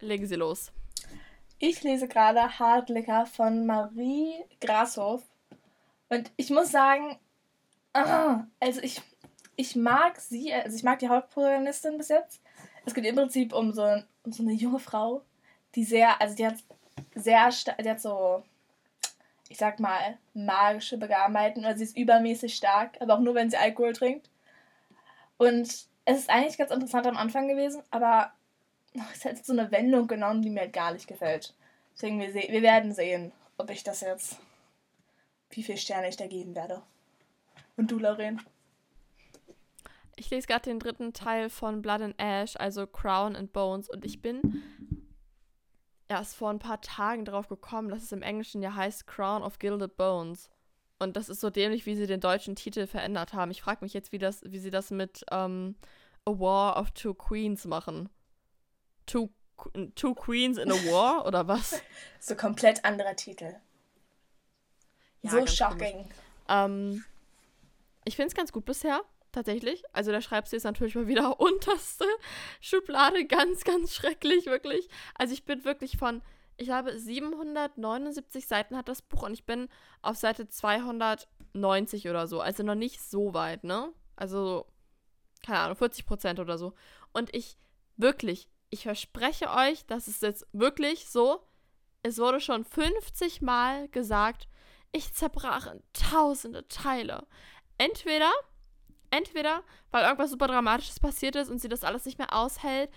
Legen 0.00 0.26
Sie 0.26 0.34
los. 0.36 0.70
Ich 1.58 1.82
lese 1.82 2.08
gerade 2.08 2.58
Hardlicker 2.58 3.26
von 3.26 3.66
Marie 3.66 4.44
Grashoff. 4.60 5.22
Und 6.08 6.30
ich 6.36 6.50
muss 6.50 6.70
sagen, 6.70 7.18
also 8.60 8.80
ich, 8.82 9.00
ich 9.56 9.76
mag 9.76 10.20
sie, 10.20 10.52
also 10.52 10.76
ich 10.76 10.82
mag 10.82 10.98
die 10.98 11.08
Hauptprotagonistin 11.08 11.96
bis 11.96 12.08
jetzt. 12.08 12.40
Es 12.84 12.94
geht 12.94 13.04
im 13.04 13.14
Prinzip 13.14 13.52
um 13.52 13.72
so, 13.72 13.82
um 14.24 14.32
so 14.32 14.42
eine 14.42 14.52
junge 14.52 14.78
Frau, 14.78 15.22
die 15.74 15.84
sehr, 15.84 16.20
also 16.20 16.34
die 16.34 16.46
hat 16.46 16.56
sehr, 17.14 17.48
die 17.80 17.90
hat 17.90 18.00
so, 18.00 18.42
ich 19.48 19.58
sag 19.58 19.80
mal, 19.80 20.18
magische 20.34 20.98
Begabenheiten. 20.98 21.64
Also 21.64 21.78
sie 21.78 21.84
ist 21.84 21.96
übermäßig 21.96 22.54
stark, 22.54 23.00
aber 23.00 23.14
auch 23.14 23.20
nur, 23.20 23.34
wenn 23.34 23.50
sie 23.50 23.56
Alkohol 23.56 23.92
trinkt. 23.92 24.28
Und 25.38 25.68
es 26.04 26.18
ist 26.18 26.30
eigentlich 26.30 26.58
ganz 26.58 26.70
interessant 26.70 27.06
am 27.06 27.16
Anfang 27.16 27.48
gewesen, 27.48 27.82
aber 27.90 28.32
es 29.12 29.24
hat 29.24 29.44
so 29.44 29.52
eine 29.52 29.70
Wendung 29.70 30.06
genommen, 30.06 30.42
die 30.42 30.50
mir 30.50 30.60
halt 30.60 30.72
gar 30.72 30.92
nicht 30.92 31.06
gefällt. 31.06 31.54
Deswegen, 31.94 32.20
wir, 32.20 32.34
wir 32.34 32.62
werden 32.62 32.92
sehen, 32.92 33.32
ob 33.56 33.70
ich 33.70 33.84
das 33.84 34.00
jetzt, 34.00 34.38
wie 35.50 35.62
viele 35.62 35.78
Sterne 35.78 36.08
ich 36.08 36.16
da 36.16 36.26
geben 36.26 36.54
werde. 36.54 36.82
Und 37.76 37.90
du, 37.90 37.98
Lauren? 37.98 38.40
Ich 40.16 40.30
lese 40.30 40.46
gerade 40.46 40.70
den 40.70 40.78
dritten 40.78 41.12
Teil 41.12 41.50
von 41.50 41.82
Blood 41.82 42.00
and 42.00 42.14
Ash, 42.18 42.56
also 42.56 42.86
Crown 42.86 43.34
and 43.34 43.52
Bones, 43.52 43.88
und 43.88 44.04
ich 44.04 44.22
bin 44.22 44.62
erst 46.08 46.36
vor 46.36 46.50
ein 46.50 46.58
paar 46.58 46.80
Tagen 46.80 47.24
drauf 47.24 47.48
gekommen, 47.48 47.88
dass 47.88 48.02
es 48.02 48.12
im 48.12 48.22
Englischen 48.22 48.62
ja 48.62 48.74
heißt 48.74 49.06
Crown 49.06 49.42
of 49.42 49.58
Gilded 49.58 49.96
Bones. 49.96 50.50
Und 50.98 51.16
das 51.16 51.28
ist 51.28 51.40
so 51.40 51.50
dämlich, 51.50 51.86
wie 51.86 51.96
sie 51.96 52.06
den 52.06 52.20
deutschen 52.20 52.54
Titel 52.54 52.86
verändert 52.86 53.32
haben. 53.32 53.50
Ich 53.50 53.62
frage 53.62 53.84
mich 53.84 53.92
jetzt, 53.92 54.12
wie, 54.12 54.18
das, 54.18 54.42
wie 54.44 54.58
sie 54.58 54.70
das 54.70 54.90
mit 54.90 55.24
ähm, 55.30 55.74
A 56.24 56.30
War 56.30 56.80
of 56.80 56.92
Two 56.92 57.14
Queens 57.14 57.64
machen. 57.64 58.08
Two, 59.06 59.30
two 59.96 60.14
Queens 60.14 60.56
in 60.56 60.70
a 60.70 60.74
War 60.74 61.26
oder 61.26 61.48
was? 61.48 61.82
so 62.20 62.36
komplett 62.36 62.84
anderer 62.84 63.16
Titel. 63.16 63.56
Ja, 65.22 65.30
so 65.30 65.46
shocking. 65.46 66.08
Ähm, 66.48 67.04
ich 68.04 68.16
finde 68.16 68.28
es 68.28 68.34
ganz 68.34 68.52
gut 68.52 68.64
bisher, 68.64 69.02
tatsächlich. 69.32 69.82
Also 69.92 70.10
der 70.10 70.20
Schreibstil 70.20 70.56
ist 70.56 70.64
natürlich 70.64 70.94
mal 70.94 71.06
wieder 71.06 71.40
unterste 71.40 72.06
Schublade, 72.60 73.26
ganz, 73.26 73.64
ganz 73.64 73.94
schrecklich, 73.94 74.46
wirklich. 74.46 74.88
Also 75.14 75.34
ich 75.34 75.44
bin 75.44 75.64
wirklich 75.64 75.96
von, 75.96 76.22
ich 76.56 76.66
glaube, 76.66 76.98
779 76.98 78.46
Seiten 78.46 78.76
hat 78.76 78.88
das 78.88 79.02
Buch 79.02 79.24
und 79.24 79.34
ich 79.34 79.44
bin 79.44 79.68
auf 80.02 80.16
Seite 80.16 80.48
290 80.48 82.08
oder 82.08 82.26
so. 82.26 82.40
Also 82.40 82.62
noch 82.62 82.76
nicht 82.76 83.02
so 83.02 83.34
weit, 83.34 83.64
ne? 83.64 83.92
Also, 84.16 84.66
keine 85.44 85.58
Ahnung, 85.60 85.76
40 85.76 86.06
Prozent 86.06 86.38
oder 86.38 86.56
so. 86.56 86.74
Und 87.12 87.34
ich, 87.34 87.58
wirklich, 87.96 88.48
ich 88.70 88.84
verspreche 88.84 89.50
euch, 89.50 89.84
das 89.86 90.08
ist 90.08 90.22
jetzt 90.22 90.46
wirklich 90.52 91.08
so. 91.08 91.40
Es 92.02 92.18
wurde 92.18 92.40
schon 92.40 92.64
50 92.64 93.42
Mal 93.42 93.88
gesagt, 93.88 94.48
ich 94.92 95.12
zerbrach 95.12 95.66
in 95.66 95.82
tausende 95.92 96.68
Teile. 96.68 97.26
Entweder, 97.78 98.30
entweder, 99.10 99.62
weil 99.90 100.04
irgendwas 100.04 100.30
super 100.30 100.46
Dramatisches 100.46 101.00
passiert 101.00 101.36
ist 101.36 101.50
und 101.50 101.60
sie 101.60 101.68
das 101.68 101.84
alles 101.84 102.04
nicht 102.04 102.18
mehr 102.18 102.32
aushält, 102.32 102.90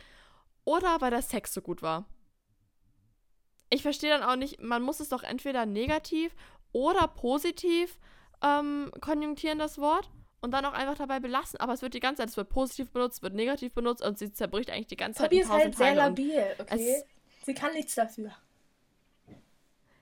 oder 0.66 1.00
weil 1.02 1.12
der 1.12 1.22
Sex 1.22 1.54
so 1.54 1.62
gut 1.62 1.82
war. 1.82 2.06
Ich 3.70 3.82
verstehe 3.82 4.10
dann 4.10 4.24
auch 4.24 4.36
nicht, 4.36 4.62
man 4.62 4.82
muss 4.82 5.00
es 5.00 5.10
doch 5.10 5.24
entweder 5.24 5.66
negativ 5.66 6.36
oder 6.72 7.08
positiv 7.08 8.00
ähm, 8.42 8.92
konjunktieren, 9.02 9.60
das 9.60 9.78
Wort 9.78 10.10
und 10.42 10.52
dann 10.52 10.66
auch 10.66 10.74
einfach 10.74 10.98
dabei 10.98 11.20
belassen. 11.20 11.60
Aber 11.60 11.74
es 11.74 11.82
wird 11.82 11.94
die 11.94 12.00
ganze 12.00 12.22
Zeit, 12.22 12.30
es 12.30 12.38
wird 12.38 12.50
positiv 12.50 12.92
benutzt, 12.92 13.24
wird 13.24 13.34
negativ 13.34 13.74
benutzt 13.74 14.04
und 14.04 14.18
sie 14.18 14.32
zerbricht 14.32 14.70
eigentlich 14.70 14.88
die 14.88 14.98
ganze 14.98 15.20
Zeit. 15.20 15.32
Tobi 15.32 15.42
ist 15.42 15.50
halt 15.50 15.76
sehr 15.76 15.96
labil, 15.96 16.56
okay? 16.60 17.04
Sie 17.46 17.54
kann 17.54 17.74
nichts 17.74 17.96
dafür. 17.96 18.32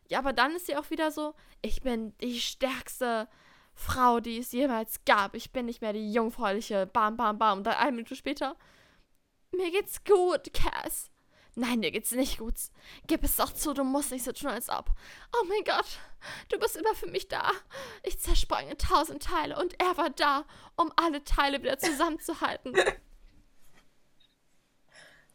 Ja, 0.10 0.20
aber 0.20 0.34
dann 0.34 0.56
ist 0.56 0.68
sie 0.68 0.78
auch 0.78 0.90
wieder 0.90 1.12
so, 1.12 1.34
ich 1.62 1.82
bin 1.82 2.16
die 2.20 2.40
stärkste 2.40 3.28
Frau, 3.76 4.20
die 4.20 4.40
es 4.40 4.52
jemals 4.54 5.04
gab. 5.06 5.36
Ich 5.36 5.52
bin 5.52 5.66
nicht 5.66 5.82
mehr 5.82 5.94
die 5.94 6.12
jungfräuliche, 6.12 6.88
bam, 6.88 7.18
bam, 7.18 7.38
bam. 7.38 7.60
Und 7.60 7.64
dann 7.66 7.76
eine 7.76 7.92
Minute 7.92 8.16
später, 8.16 8.56
mir 9.52 9.70
geht's 9.72 10.04
gut, 10.04 10.54
Cass. 10.54 11.12
Nein, 11.56 11.82
dir 11.82 11.92
geht's 11.92 12.12
nicht 12.12 12.40
gut. 12.40 12.56
Gib 13.08 13.24
es 13.24 13.38
doch 13.38 13.54
zu, 13.54 13.74
du 13.74 13.84
musst 13.86 14.12
nicht 14.12 14.26
so 14.26 14.34
tun, 14.34 14.50
als 14.50 14.70
ob. 14.70 14.90
Oh 15.34 15.46
mein 15.48 15.64
Gott, 15.64 16.00
du 16.50 16.60
bist 16.60 16.76
immer 16.76 16.94
für 16.96 17.08
mich 17.08 17.30
da. 17.30 17.52
Ich 18.04 18.20
zersprang 18.20 18.68
in 18.68 18.78
tausend 18.78 19.24
Teile 19.24 19.58
und 19.58 19.80
er 19.80 19.96
war 19.98 20.10
da, 20.10 20.44
um 20.76 20.92
alle 20.98 21.24
Teile 21.24 21.62
wieder 21.64 21.78
zusammenzuhalten. 21.78 22.74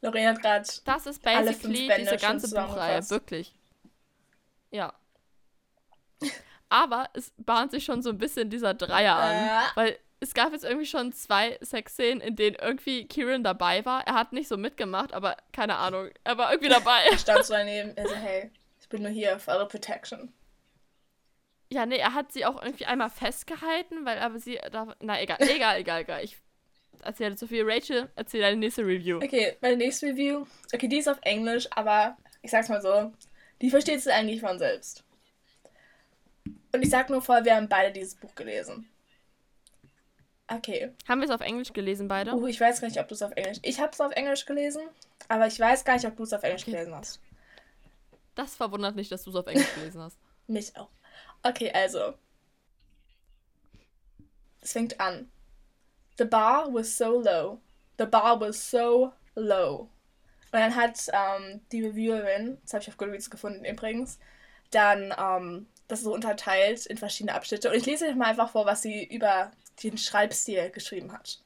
Lorena 0.03 0.31
hat 0.31 0.43
gerade. 0.43 0.69
Das 0.85 1.07
ist 1.07 1.23
basically 1.23 1.91
diese 1.99 2.17
ganze 2.17 2.49
Buchreihe, 2.49 3.09
wirklich. 3.11 3.55
Ja. 4.71 4.95
Aber 6.71 7.11
es 7.13 7.33
bahnt 7.37 7.73
sich 7.73 7.85
schon 7.85 8.01
so 8.01 8.11
ein 8.11 8.19
bisschen 8.19 8.49
dieser 8.49 8.75
Dreier 8.75 9.17
an, 9.17 9.35
äh. 9.35 9.61
weil 9.75 9.99
es 10.21 10.35
gab 10.35 10.53
jetzt 10.53 10.65
irgendwie 10.65 10.87
schon 10.87 11.13
zwei 11.13 11.59
Sexszenen, 11.63 12.21
in 12.21 12.37
denen 12.37 12.57
irgendwie 12.57 13.07
Kieran 13.09 13.43
dabei 13.43 13.85
war. 13.85 14.07
Er 14.07 14.15
hat 14.15 14.33
nicht 14.33 14.49
so 14.49 14.57
mitgemacht, 14.57 15.13
aber 15.15 15.37
keine 15.53 15.77
Ahnung. 15.77 16.11
Er 16.25 16.39
war 16.39 16.53
irgendwie 16.53 16.71
dabei. 16.71 17.01
er 17.11 17.19
stand 17.19 17.45
so 17.45 17.55
daneben. 17.55 17.97
Er 17.97 18.07
so, 18.07 18.15
hey, 18.15 18.51
ich 18.81 18.89
bin 18.89 19.03
nur 19.03 19.11
hier 19.11 19.39
für 19.39 19.51
eure 19.53 19.67
Protection. 19.67 20.33
Ja, 21.73 21.87
nee, 21.87 21.97
er 21.97 22.15
hat 22.15 22.33
sie 22.33 22.45
auch 22.45 22.63
irgendwie 22.63 22.87
einmal 22.87 23.11
festgehalten, 23.11 24.05
weil 24.05 24.19
aber 24.19 24.39
sie. 24.39 24.61
Na, 25.01 25.21
egal, 25.21 25.39
egal, 25.41 25.79
egal, 25.79 26.03
egal. 26.03 26.25
Ich 26.25 26.37
erzähle 27.03 27.37
zu 27.37 27.47
viel. 27.47 27.65
Rachel, 27.65 28.11
erzähl 28.15 28.43
deine 28.43 28.57
nächste 28.57 28.83
Review. 28.83 29.17
Okay, 29.17 29.57
meine 29.61 29.77
nächste 29.77 30.07
Review. 30.07 30.45
Okay, 30.75 30.89
die 30.89 30.99
ist 30.99 31.09
auf 31.09 31.19
Englisch, 31.23 31.67
aber 31.75 32.17
ich 32.43 32.51
sag's 32.51 32.69
mal 32.69 32.83
so. 32.83 33.13
Die 33.63 33.71
versteht 33.71 34.03
sie 34.03 34.13
eigentlich 34.13 34.41
von 34.41 34.59
selbst. 34.59 35.05
Und 36.73 36.83
ich 36.83 36.91
sag 36.91 37.11
nur 37.11 37.23
vorher, 37.23 37.45
wir 37.45 37.57
haben 37.57 37.69
beide 37.69 37.93
dieses 37.93 38.15
Buch 38.15 38.35
gelesen. 38.35 38.89
Okay. 40.47 40.93
Haben 41.09 41.21
wir 41.21 41.29
es 41.29 41.35
auf 41.35 41.41
Englisch 41.41 41.73
gelesen, 41.73 42.09
beide? 42.09 42.35
Uh, 42.35 42.47
ich 42.47 42.61
weiß 42.61 42.81
gar 42.81 42.89
nicht, 42.89 42.99
ob 42.99 43.07
du 43.07 43.15
es 43.15 43.23
auf 43.23 43.33
Englisch. 43.33 43.59
Ich 43.63 43.81
habe 43.81 43.93
es 43.93 44.01
auf 44.01 44.13
Englisch 44.13 44.45
gelesen, 44.47 44.83
aber 45.29 45.47
ich 45.47 45.59
weiß 45.59 45.85
gar 45.85 45.95
nicht, 45.95 46.07
ob 46.07 46.17
du 46.17 46.25
es 46.25 46.33
auf 46.33 46.43
Englisch 46.43 46.63
okay. 46.63 46.73
gelesen 46.73 46.95
hast. 46.95 47.21
Das 48.35 48.57
verwundert 48.57 48.97
nicht, 48.97 49.13
dass 49.13 49.23
du 49.23 49.31
es 49.31 49.37
auf 49.37 49.47
Englisch 49.47 49.73
gelesen 49.75 50.03
hast. 50.03 50.19
Mich 50.49 50.77
auch. 50.77 50.91
Okay, 51.43 51.71
also. 51.73 52.15
Es 54.61 54.73
fängt 54.73 54.99
an. 55.01 55.31
The 56.19 56.25
bar 56.25 56.73
was 56.73 56.99
so 56.99 57.21
low. 57.21 57.61
The 57.99 58.07
bar 58.07 58.41
was 58.41 58.71
so 58.71 59.13
low. 59.37 59.89
Und 60.53 60.59
dann 60.59 60.75
hat 60.75 60.99
ähm, 61.13 61.61
die 61.71 61.85
Reviewerin, 61.85 62.59
das 62.63 62.75
habe 62.75 62.83
ich 62.83 62.89
auf 62.89 62.97
Goodreads 62.97 63.31
gefunden 63.31 63.65
übrigens, 63.65 64.19
dann 64.73 65.15
ähm, 65.17 65.67
das 65.91 66.03
so 66.03 66.15
unterteilt 66.15 66.87
in 66.87 66.99
verschiedene 66.99 67.35
Abschnitte. 67.35 67.69
Und 67.69 67.77
ich 67.77 67.87
lese 67.87 68.07
euch 68.07 68.15
mal 68.15 68.27
einfach 68.27 68.51
vor, 68.51 68.67
was 68.67 68.83
sie 68.83 69.05
über 69.05 69.51
den 69.83 69.99
Schreibstil 69.99 70.71
geschrieben 70.71 71.13
hat. 71.13 71.41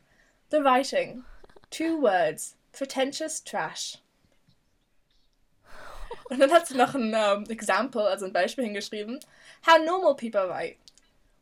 The 0.51 0.59
writing. 0.59 1.25
Two 1.71 2.03
words. 2.03 2.57
Pretentious 2.73 3.43
trash. 3.45 3.99
Und 6.31 6.41
dann 6.41 6.53
hat 6.53 6.67
sie 6.67 6.77
noch 6.77 6.95
ein 6.95 7.15
um, 7.15 7.45
Example, 7.51 8.03
also 8.03 8.27
ein 8.27 8.33
Beispiel 8.33 8.65
hingeschrieben. 8.65 9.21
How 9.67 9.79
normal 9.85 10.15
people 10.15 10.49
write. 10.49 10.77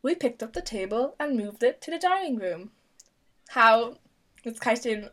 We 0.01 0.15
picked 0.15 0.43
up 0.43 0.53
the 0.53 0.61
table 0.61 1.13
and 1.17 1.35
moved 1.35 1.63
it 1.63 1.81
to 1.81 1.91
the 1.91 1.99
dining 1.99 2.39
room. 2.39 2.71
How, 3.55 3.97
jetzt 4.43 4.59
kann 4.59 4.73
ich 4.73 4.81
den 4.81 5.09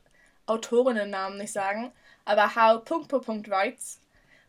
Autorinnennamen 0.46 1.38
nicht 1.38 1.52
sagen, 1.52 1.92
aber 2.24 2.54
how 2.54 2.84
Punkt, 2.84 3.08
Punkt, 3.08 3.26
Punkt 3.26 3.50
writes. 3.50 4.00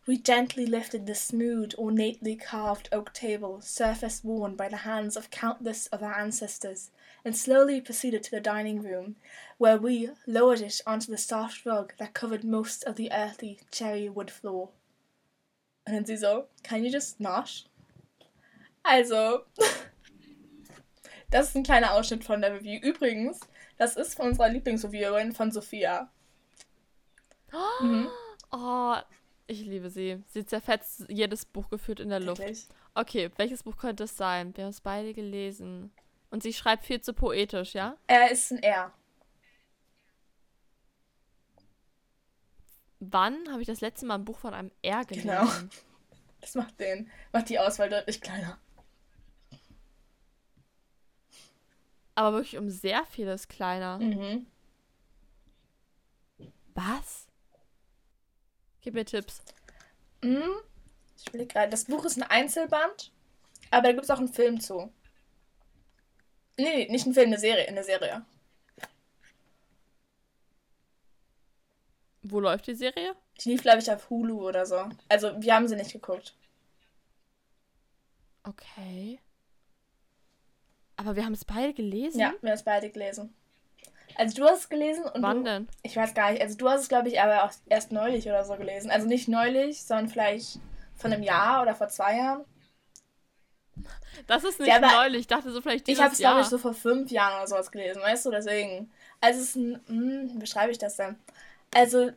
We 0.04 0.18
gently 0.18 0.66
lifted 0.66 1.06
the 1.06 1.14
smooth, 1.14 1.74
ornately 1.78 2.34
carved 2.34 2.88
oak 2.90 3.12
table, 3.12 3.60
surface 3.60 4.24
worn 4.24 4.56
by 4.56 4.68
the 4.68 4.78
hands 4.78 5.16
of 5.16 5.30
countless 5.30 5.86
of 5.88 6.02
our 6.02 6.18
ancestors, 6.18 6.90
and 7.24 7.36
slowly 7.36 7.80
proceeded 7.80 8.24
to 8.24 8.30
the 8.32 8.40
dining 8.40 8.82
room, 8.82 9.14
where 9.58 9.78
we 9.78 10.10
lowered 10.26 10.60
it 10.60 10.80
onto 10.88 11.12
the 11.12 11.18
soft 11.18 11.64
rug 11.64 11.92
that 11.98 12.14
covered 12.14 12.42
most 12.42 12.82
of 12.82 12.96
the 12.96 13.12
earthy 13.12 13.60
cherry 13.70 14.08
wood 14.08 14.30
floor. 14.30 14.70
Sie 16.04 16.16
so, 16.16 16.46
can 16.64 16.84
you 16.84 16.90
just 16.90 17.20
not? 17.20 17.64
Also, 18.84 19.44
das 21.30 21.48
ist 21.48 21.56
ein 21.56 21.62
kleiner 21.62 21.92
Ausschnitt 21.92 22.24
von 22.24 22.40
der 22.40 22.54
Review. 22.54 22.80
Übrigens, 22.82 23.40
das 23.78 23.96
ist 23.96 24.16
von 24.16 24.28
unserer 24.28 24.48
Lieblingsreviewerin 24.48 25.32
von 25.32 25.52
Sophia. 25.52 26.10
Oh, 27.52 27.84
mhm. 27.84 28.08
oh, 28.50 28.96
ich 29.52 29.66
liebe 29.66 29.90
sie. 29.90 30.22
Sie 30.28 30.44
zerfetzt 30.44 31.06
jedes 31.08 31.44
Buch 31.44 31.68
geführt 31.70 32.00
in 32.00 32.08
der 32.08 32.20
Luft. 32.20 32.42
Okay, 32.94 33.30
welches 33.36 33.62
Buch 33.62 33.76
könnte 33.76 34.04
es 34.04 34.16
sein? 34.16 34.56
Wir 34.56 34.64
haben 34.64 34.70
es 34.70 34.80
beide 34.80 35.14
gelesen. 35.14 35.92
Und 36.30 36.42
sie 36.42 36.52
schreibt 36.52 36.84
viel 36.84 37.00
zu 37.00 37.12
poetisch, 37.12 37.74
ja? 37.74 37.96
Er 38.06 38.30
ist 38.30 38.50
ein 38.50 38.62
R. 38.62 38.92
Wann 43.00 43.50
habe 43.50 43.60
ich 43.60 43.66
das 43.66 43.80
letzte 43.80 44.06
Mal 44.06 44.14
ein 44.14 44.24
Buch 44.24 44.38
von 44.38 44.54
einem 44.54 44.70
R 44.80 45.04
gelesen? 45.04 45.28
Genau. 45.28 45.46
Das 46.40 46.54
macht 46.54 46.78
den, 46.80 47.10
macht 47.32 47.48
die 47.48 47.58
Auswahl 47.58 47.88
deutlich 47.88 48.20
kleiner. 48.20 48.58
Aber 52.14 52.32
wirklich 52.36 52.58
um 52.58 52.68
sehr 52.68 53.04
vieles 53.06 53.48
kleiner. 53.48 53.98
Mhm. 53.98 54.46
Was? 56.74 57.26
Gib 58.82 58.94
mir 58.94 59.04
Tipps. 59.04 59.42
Hm, 60.22 60.42
ich 61.16 61.32
will 61.32 61.46
gerade. 61.46 61.70
Das 61.70 61.84
Buch 61.84 62.04
ist 62.04 62.16
ein 62.16 62.24
Einzelband, 62.24 63.12
aber 63.70 63.82
da 63.82 63.92
gibt 63.92 64.04
es 64.04 64.10
auch 64.10 64.18
einen 64.18 64.32
Film 64.32 64.60
zu. 64.60 64.92
Nee, 66.58 66.86
nicht 66.88 67.06
ein 67.06 67.14
Film, 67.14 67.28
eine 67.28 67.38
Serie, 67.38 67.66
eine 67.66 67.82
Serie. 67.82 68.24
Wo 72.22 72.40
läuft 72.40 72.66
die 72.66 72.74
Serie? 72.74 73.16
Die 73.40 73.50
lief, 73.50 73.62
glaube 73.62 73.78
ich, 73.78 73.90
auf 73.90 74.10
Hulu 74.10 74.48
oder 74.48 74.66
so. 74.66 74.88
Also, 75.08 75.40
wir 75.40 75.54
haben 75.54 75.66
sie 75.66 75.76
nicht 75.76 75.92
geguckt. 75.92 76.36
Okay. 78.44 79.20
Aber 80.96 81.16
wir 81.16 81.24
haben 81.24 81.32
es 81.32 81.44
beide 81.44 81.72
gelesen? 81.72 82.20
Ja, 82.20 82.32
wir 82.40 82.50
haben 82.50 82.56
es 82.56 82.62
beide 82.62 82.90
gelesen. 82.90 83.34
Also 84.16 84.36
du 84.36 84.44
hast 84.48 84.60
es 84.60 84.68
gelesen 84.68 85.04
und 85.04 85.22
Wann 85.22 85.38
du, 85.38 85.44
denn? 85.44 85.68
Ich 85.82 85.96
weiß 85.96 86.14
gar 86.14 86.30
nicht. 86.30 86.42
Also 86.42 86.56
du 86.56 86.68
hast 86.68 86.82
es, 86.82 86.88
glaube 86.88 87.08
ich, 87.08 87.20
aber 87.20 87.44
auch 87.44 87.52
erst 87.68 87.92
neulich 87.92 88.26
oder 88.26 88.44
so 88.44 88.56
gelesen. 88.56 88.90
Also 88.90 89.06
nicht 89.06 89.28
neulich, 89.28 89.82
sondern 89.82 90.08
vielleicht 90.08 90.58
von 90.96 91.12
einem 91.12 91.22
Jahr 91.22 91.62
oder 91.62 91.74
vor 91.74 91.88
zwei 91.88 92.16
Jahren. 92.16 92.44
Das 94.26 94.44
ist 94.44 94.60
nicht 94.60 94.68
Ja, 94.68 94.78
neulich. 94.78 95.22
Ich 95.22 95.26
dachte 95.26 95.50
so 95.50 95.60
vielleicht 95.60 95.88
Ich 95.88 95.94
dieses 95.94 96.02
habe 96.02 96.12
es, 96.12 96.18
glaube 96.18 96.40
ich, 96.42 96.46
so 96.46 96.58
vor 96.58 96.74
fünf 96.74 97.10
Jahren 97.10 97.36
oder 97.38 97.46
sowas 97.46 97.70
gelesen, 97.70 98.02
weißt 98.02 98.26
du, 98.26 98.30
deswegen. 98.30 98.90
Also 99.20 99.40
es 99.40 99.48
ist 99.48 99.56
ein, 99.56 99.80
hm, 99.86 100.30
wie 100.34 100.38
beschreibe 100.38 100.72
ich 100.72 100.78
das 100.78 100.96
denn? 100.96 101.16
Also, 101.74 102.10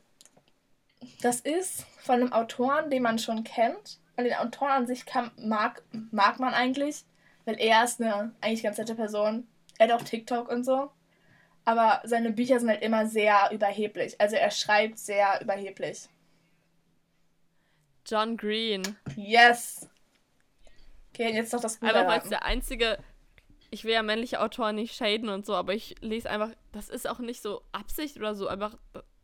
das 1.22 1.40
ist 1.40 1.86
von 2.00 2.16
einem 2.16 2.34
Autoren, 2.34 2.90
den 2.90 3.04
man 3.04 3.20
schon 3.20 3.44
kennt. 3.44 4.00
Und 4.18 4.24
den 4.24 4.34
Autoren 4.36 4.72
an 4.72 4.88
sich 4.88 5.06
kann, 5.06 5.32
mag, 5.38 5.84
mag 6.12 6.40
man 6.40 6.54
eigentlich, 6.54 7.04
weil 7.44 7.60
er 7.60 7.84
ist 7.84 8.02
eine 8.02 8.34
eigentlich 8.42 8.64
ganz 8.64 8.78
nette 8.78 8.96
Person. 8.96 9.46
Er 9.78 9.88
hat 9.90 10.02
auch 10.02 10.06
TikTok 10.06 10.50
und 10.50 10.64
so. 10.64 10.90
Aber 11.66 12.02
seine 12.04 12.32
Bücher 12.32 12.60
sind 12.60 12.70
halt 12.70 12.84
immer 12.84 13.08
sehr 13.08 13.50
überheblich. 13.52 14.20
Also 14.22 14.36
er 14.36 14.52
schreibt 14.52 15.00
sehr 15.00 15.42
überheblich. 15.42 16.08
John 18.06 18.38
Green. 18.38 18.84
Yes! 19.16 19.90
Okay, 21.10 21.34
jetzt 21.34 21.54
noch 21.54 21.62
das 21.62 21.78
Buch 21.78 21.88
Einfach 21.88 22.08
weil 22.08 22.22
es 22.22 22.30
der 22.30 22.46
einzige. 22.46 23.00
Ich 23.72 23.84
will 23.84 23.94
ja 23.94 24.04
männliche 24.04 24.42
Autoren 24.42 24.76
nicht 24.76 24.96
shaden 24.96 25.30
und 25.30 25.46
so, 25.46 25.56
aber 25.56 25.74
ich 25.74 25.96
lese 26.02 26.30
einfach. 26.30 26.52
Das 26.72 26.90
ist 26.90 27.10
auch 27.10 27.20
nicht 27.20 27.42
so 27.42 27.64
Absicht 27.72 28.18
oder 28.18 28.36
so. 28.36 28.48
Einfach. 28.48 28.78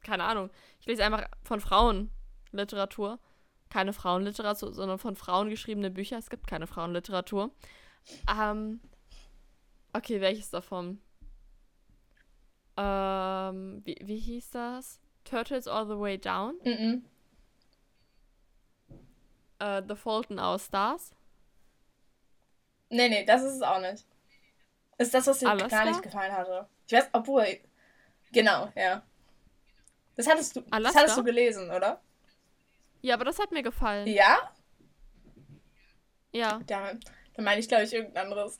Keine 0.03 0.23
Ahnung. 0.23 0.49
Ich 0.79 0.87
lese 0.87 1.05
einfach 1.05 1.25
von 1.43 1.59
Frauen 1.59 2.09
Literatur. 2.51 3.19
Keine 3.69 3.93
Frauenliteratur, 3.93 4.73
sondern 4.73 4.97
von 4.97 5.15
Frauen 5.15 5.49
geschriebene 5.49 5.91
Bücher. 5.91 6.17
Es 6.17 6.29
gibt 6.29 6.47
keine 6.47 6.65
Frauenliteratur. 6.65 7.51
Ähm. 8.27 8.81
Okay, 9.93 10.21
welches 10.21 10.49
davon? 10.49 11.01
Ähm. 12.77 13.81
Wie, 13.85 13.97
wie 14.01 14.19
hieß 14.19 14.51
das? 14.51 14.99
Turtles 15.23 15.67
All 15.67 15.87
the 15.87 15.97
Way 15.99 16.17
Down? 16.17 16.55
Mhm. 16.63 17.05
Äh, 19.59 19.81
The 19.87 19.95
Fault 19.95 20.31
in 20.31 20.39
Our 20.39 20.57
Stars? 20.59 21.11
Nee, 22.89 23.07
nee, 23.09 23.23
das 23.23 23.43
ist 23.43 23.55
es 23.55 23.61
auch 23.61 23.79
nicht. 23.79 24.05
Ist 24.97 25.13
das, 25.13 25.27
was 25.27 25.39
dir 25.39 25.49
Alaska? 25.49 25.83
gar 25.83 25.85
nicht 25.85 26.03
gefallen 26.03 26.31
hatte. 26.31 26.67
Ich 26.87 26.93
weiß, 26.93 27.09
obwohl. 27.13 27.59
Genau, 28.31 28.71
ja. 28.75 29.03
Das 30.15 30.27
hattest 30.27 30.55
du, 30.55 30.61
das 30.61 30.95
hattest 30.95 31.17
du 31.17 31.23
gelesen, 31.23 31.69
oder? 31.71 32.01
Ja, 33.01 33.15
aber 33.15 33.25
das 33.25 33.39
hat 33.39 33.51
mir 33.51 33.63
gefallen. 33.63 34.07
Ja? 34.07 34.53
Ja. 36.33 36.61
Ja, 36.69 36.93
dann 37.33 37.45
meine 37.45 37.59
ich, 37.59 37.67
glaube 37.67 37.83
ich, 37.83 37.93
irgendein 37.93 38.25
anderes. 38.25 38.59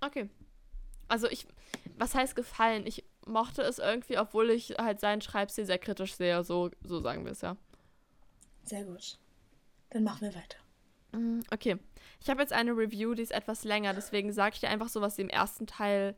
Okay. 0.00 0.28
Also 1.08 1.28
ich, 1.28 1.46
was 1.96 2.14
heißt 2.14 2.36
gefallen? 2.36 2.86
Ich 2.86 3.04
mochte 3.26 3.62
es 3.62 3.78
irgendwie, 3.78 4.18
obwohl 4.18 4.50
ich 4.50 4.74
halt 4.78 5.00
seinen 5.00 5.20
Schreibstil 5.20 5.66
sehr 5.66 5.78
kritisch 5.78 6.14
sehe, 6.14 6.42
so, 6.44 6.70
so 6.82 7.00
sagen 7.00 7.24
wir 7.24 7.32
es 7.32 7.40
ja. 7.40 7.56
Sehr 8.64 8.84
gut. 8.84 9.18
Dann 9.90 10.04
machen 10.04 10.20
wir 10.22 10.34
weiter. 10.34 10.58
Mm, 11.12 11.40
Okay. 11.50 11.78
Ich 12.20 12.30
habe 12.30 12.40
jetzt 12.40 12.52
eine 12.52 12.72
Review, 12.72 13.14
die 13.14 13.22
ist 13.22 13.32
etwas 13.32 13.62
länger, 13.64 13.92
deswegen 13.94 14.32
sage 14.32 14.54
ich 14.54 14.60
dir 14.60 14.68
einfach 14.68 14.88
so, 14.88 15.00
was 15.00 15.16
sie 15.16 15.22
im 15.22 15.28
ersten 15.28 15.66
Teil 15.66 16.16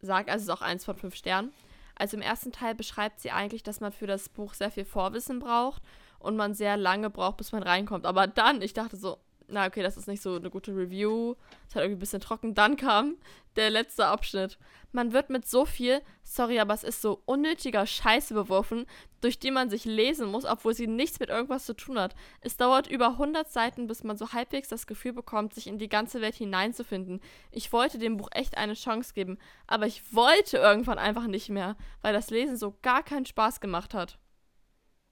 sagt. 0.00 0.28
Also 0.28 0.42
es 0.42 0.48
ist 0.48 0.54
auch 0.54 0.62
eins 0.62 0.84
von 0.84 0.96
fünf 0.96 1.14
Sternen. 1.14 1.52
Also 1.94 2.16
im 2.16 2.22
ersten 2.22 2.52
Teil 2.52 2.74
beschreibt 2.74 3.20
sie 3.20 3.30
eigentlich, 3.30 3.62
dass 3.62 3.80
man 3.80 3.92
für 3.92 4.06
das 4.06 4.28
Buch 4.28 4.54
sehr 4.54 4.70
viel 4.70 4.84
Vorwissen 4.84 5.38
braucht 5.38 5.82
und 6.18 6.36
man 6.36 6.54
sehr 6.54 6.76
lange 6.76 7.08
braucht, 7.10 7.38
bis 7.38 7.52
man 7.52 7.62
reinkommt. 7.62 8.04
Aber 8.06 8.26
dann, 8.26 8.60
ich 8.62 8.72
dachte 8.72 8.96
so, 8.96 9.18
na 9.48 9.66
okay, 9.66 9.82
das 9.82 9.96
ist 9.96 10.08
nicht 10.08 10.22
so 10.22 10.36
eine 10.36 10.50
gute 10.50 10.72
Review. 10.76 11.34
Es 11.68 11.74
hat 11.74 11.82
irgendwie 11.82 11.96
ein 11.96 12.00
bisschen 12.00 12.20
trocken. 12.20 12.54
Dann 12.54 12.76
kam 12.76 13.16
der 13.56 13.70
letzte 13.70 14.06
Abschnitt. 14.06 14.58
Man 14.92 15.12
wird 15.12 15.30
mit 15.30 15.46
so 15.46 15.64
viel, 15.64 16.00
sorry, 16.22 16.60
aber 16.60 16.74
es 16.74 16.84
ist 16.84 17.02
so 17.02 17.22
unnötiger 17.26 17.86
Scheiße 17.86 18.32
beworfen, 18.32 18.86
durch 19.20 19.38
die 19.38 19.50
man 19.50 19.68
sich 19.68 19.84
lesen 19.84 20.30
muss, 20.30 20.44
obwohl 20.44 20.74
sie 20.74 20.86
nichts 20.86 21.18
mit 21.18 21.28
irgendwas 21.28 21.66
zu 21.66 21.74
tun 21.74 21.98
hat. 21.98 22.14
Es 22.40 22.56
dauert 22.56 22.86
über 22.86 23.08
100 23.08 23.50
Seiten, 23.50 23.86
bis 23.86 24.04
man 24.04 24.16
so 24.16 24.32
halbwegs 24.32 24.68
das 24.68 24.86
Gefühl 24.86 25.12
bekommt, 25.12 25.54
sich 25.54 25.66
in 25.66 25.78
die 25.78 25.88
ganze 25.88 26.20
Welt 26.20 26.36
hineinzufinden. 26.36 27.20
Ich 27.50 27.72
wollte 27.72 27.98
dem 27.98 28.16
Buch 28.16 28.28
echt 28.32 28.56
eine 28.56 28.74
Chance 28.74 29.12
geben, 29.12 29.38
aber 29.66 29.86
ich 29.86 30.14
wollte 30.14 30.58
irgendwann 30.58 30.98
einfach 30.98 31.26
nicht 31.26 31.48
mehr, 31.48 31.76
weil 32.00 32.12
das 32.12 32.30
Lesen 32.30 32.56
so 32.56 32.76
gar 32.82 33.02
keinen 33.02 33.26
Spaß 33.26 33.60
gemacht 33.60 33.92
hat. 33.92 34.18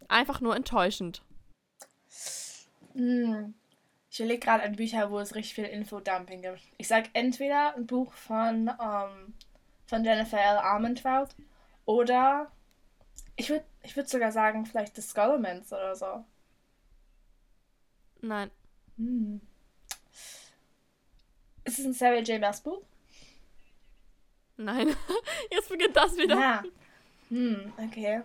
Einfach 0.09 0.40
nur 0.40 0.55
enttäuschend. 0.55 1.22
Hm. 2.94 3.55
Ich 4.16 4.20
überlege 4.20 4.46
gerade 4.46 4.62
an 4.64 4.76
Bücher, 4.76 5.11
wo 5.11 5.18
es 5.18 5.35
richtig 5.35 5.52
viel 5.52 5.64
Infodumping 5.64 6.40
gibt. 6.40 6.62
Ich 6.79 6.88
sag 6.88 7.11
entweder 7.12 7.74
ein 7.76 7.87
Buch 7.87 8.14
von, 8.14 8.70
ähm, 8.83 9.35
von 9.85 10.05
Jennifer 10.07 10.40
L. 10.40 10.57
Armentrout 10.57 11.35
oder 11.85 12.50
ich 13.37 13.50
würde 13.50 13.66
ich 13.83 13.94
würd 13.94 14.09
sogar 14.09 14.33
sagen, 14.33 14.64
vielleicht 14.64 14.96
The 14.96 15.02
Scholarmans 15.02 15.70
oder 15.70 15.94
so. 15.94 16.24
Nein. 18.22 18.50
Hm. 18.96 19.42
Ist 21.64 21.79
es 21.79 21.85
ein 21.85 21.92
Sarah 21.92 22.20
J. 22.20 22.40
Maas 22.40 22.62
Buch? 22.62 22.83
Nein. 24.57 24.96
Jetzt 25.50 25.68
beginnt 25.68 25.94
das 25.94 26.16
wieder. 26.16 26.40
Ja. 26.40 26.64
Hm, 27.29 27.70
okay. 27.76 28.22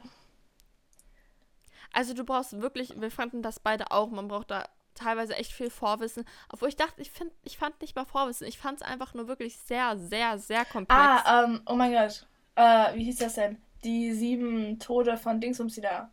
Also 1.91 2.13
du 2.13 2.23
brauchst 2.23 2.61
wirklich, 2.61 3.01
wir 3.01 3.11
fanden 3.11 3.41
das 3.41 3.59
beide 3.59 3.91
auch, 3.91 4.09
man 4.09 4.29
braucht 4.29 4.51
da 4.51 4.69
teilweise 4.95 5.35
echt 5.35 5.51
viel 5.51 5.69
Vorwissen. 5.69 6.25
Obwohl 6.49 6.69
ich 6.69 6.75
dachte, 6.75 7.01
ich, 7.01 7.11
find, 7.11 7.31
ich 7.43 7.57
fand 7.57 7.79
nicht 7.81 7.95
mal 7.95 8.05
Vorwissen, 8.05 8.47
ich 8.47 8.57
fand 8.57 8.81
es 8.81 8.87
einfach 8.87 9.13
nur 9.13 9.27
wirklich 9.27 9.57
sehr, 9.57 9.97
sehr, 9.97 10.37
sehr 10.37 10.65
komplex. 10.65 10.99
Ah, 10.99 11.43
ähm, 11.43 11.61
oh 11.65 11.75
mein 11.75 11.91
Gott. 11.91 12.27
Äh, 12.55 12.95
wie 12.95 13.05
hieß 13.05 13.17
das 13.17 13.35
denn? 13.35 13.61
Die 13.83 14.13
sieben 14.13 14.79
Tode 14.79 15.17
von 15.17 15.39
Dingsumsi 15.39 15.81
da. 15.81 16.11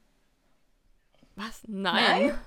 Was? 1.37 1.63
Nein. 1.67 2.27
Nein? 2.29 2.39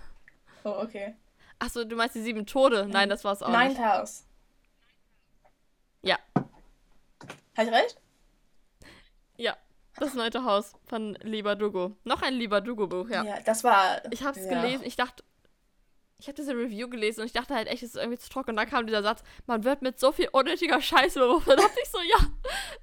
Oh, 0.63 0.81
okay. 0.81 1.15
Achso, 1.59 1.83
du 1.83 1.95
meinst 1.95 2.15
die 2.15 2.21
sieben 2.21 2.45
Tode? 2.45 2.87
Nein, 2.87 3.09
das 3.09 3.23
war 3.23 3.33
es 3.33 3.43
auch 3.43 3.49
Ninth 3.49 3.77
nicht. 3.77 3.81
House. 3.81 4.25
Ja. 6.01 6.17
Habe 6.35 7.69
ich 7.69 7.71
recht? 7.71 8.01
Ja. 9.37 9.55
Das 9.97 10.13
neunte 10.13 10.43
Haus 10.43 10.73
von 10.85 11.15
Lieber 11.21 11.55
Dugo. 11.55 11.95
Noch 12.03 12.21
ein 12.21 12.33
Lieber 12.33 12.61
Dugo-Buch, 12.61 13.09
ja. 13.09 13.39
das 13.45 13.63
war. 13.63 14.01
Ich 14.11 14.23
habe 14.23 14.39
es 14.39 14.45
ja. 14.45 14.61
gelesen, 14.61 14.85
ich 14.85 14.95
dachte, 14.95 15.23
ich 16.21 16.27
habe 16.27 16.35
diese 16.35 16.53
Review 16.53 16.87
gelesen 16.87 17.21
und 17.21 17.25
ich 17.25 17.33
dachte 17.33 17.55
halt 17.55 17.67
echt, 17.67 17.81
es 17.81 17.89
ist 17.89 17.95
irgendwie 17.95 18.19
zu 18.19 18.29
trocken. 18.29 18.51
Und 18.51 18.57
dann 18.57 18.69
kam 18.69 18.85
dieser 18.85 19.01
Satz, 19.01 19.23
man 19.47 19.63
wird 19.63 19.81
mit 19.81 19.99
so 19.99 20.11
viel 20.11 20.29
unnötiger 20.31 20.79
Scheiße 20.79 21.19
beworfen. 21.19 21.49
Da 21.49 21.55
dachte 21.55 21.79
ich 21.81 21.89
so, 21.89 21.97
ja, 21.97 22.27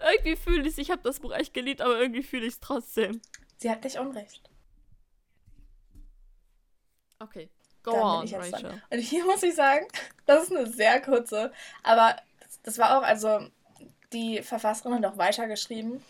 irgendwie 0.13 0.35
fühle 0.35 0.63
ich 0.63 0.69
es. 0.69 0.79
Ich 0.79 0.91
habe 0.91 1.03
das 1.05 1.21
Buch 1.21 1.33
echt 1.33 1.55
geliebt, 1.55 1.81
aber 1.81 2.01
irgendwie 2.01 2.25
fühle 2.25 2.47
ich 2.47 2.55
es 2.55 2.61
trotzdem. 2.61 3.21
Sie 3.57 3.71
hat 3.71 3.85
nicht 3.85 3.97
Unrecht. 3.97 4.51
Okay. 7.21 7.49
Go 7.85 7.93
Dann 7.93 8.03
on, 8.03 8.27
dran. 8.27 8.41
Rachel. 8.41 8.83
Und 8.91 8.99
hier 8.99 9.25
muss 9.25 9.43
ich 9.45 9.55
sagen, 9.55 9.87
das 10.27 10.45
ist 10.45 10.57
eine 10.57 10.67
sehr 10.67 11.01
kurze, 11.01 11.53
aber 11.85 12.17
das, 12.41 12.61
das 12.63 12.79
war 12.79 12.99
auch, 12.99 13.03
also 13.05 13.47
die 14.13 14.43
Verfasserin 14.43 14.95
hat 14.95 15.07
auch 15.07 15.19
weitergeschrieben, 15.19 16.03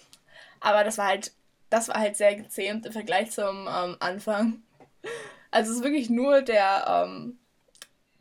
aber 0.60 0.82
das 0.82 0.96
war 0.96 1.08
halt, 1.08 1.32
das 1.68 1.88
war 1.88 1.98
halt 1.98 2.16
sehr 2.16 2.36
gezähmt 2.36 2.86
im 2.86 2.92
Vergleich 2.92 3.32
zum 3.32 3.68
ähm, 3.68 3.96
Anfang. 4.00 4.62
Also 5.50 5.70
es 5.72 5.78
ist 5.78 5.84
wirklich 5.84 6.10
nur 6.10 6.42
der, 6.42 6.84
ähm, 6.86 7.38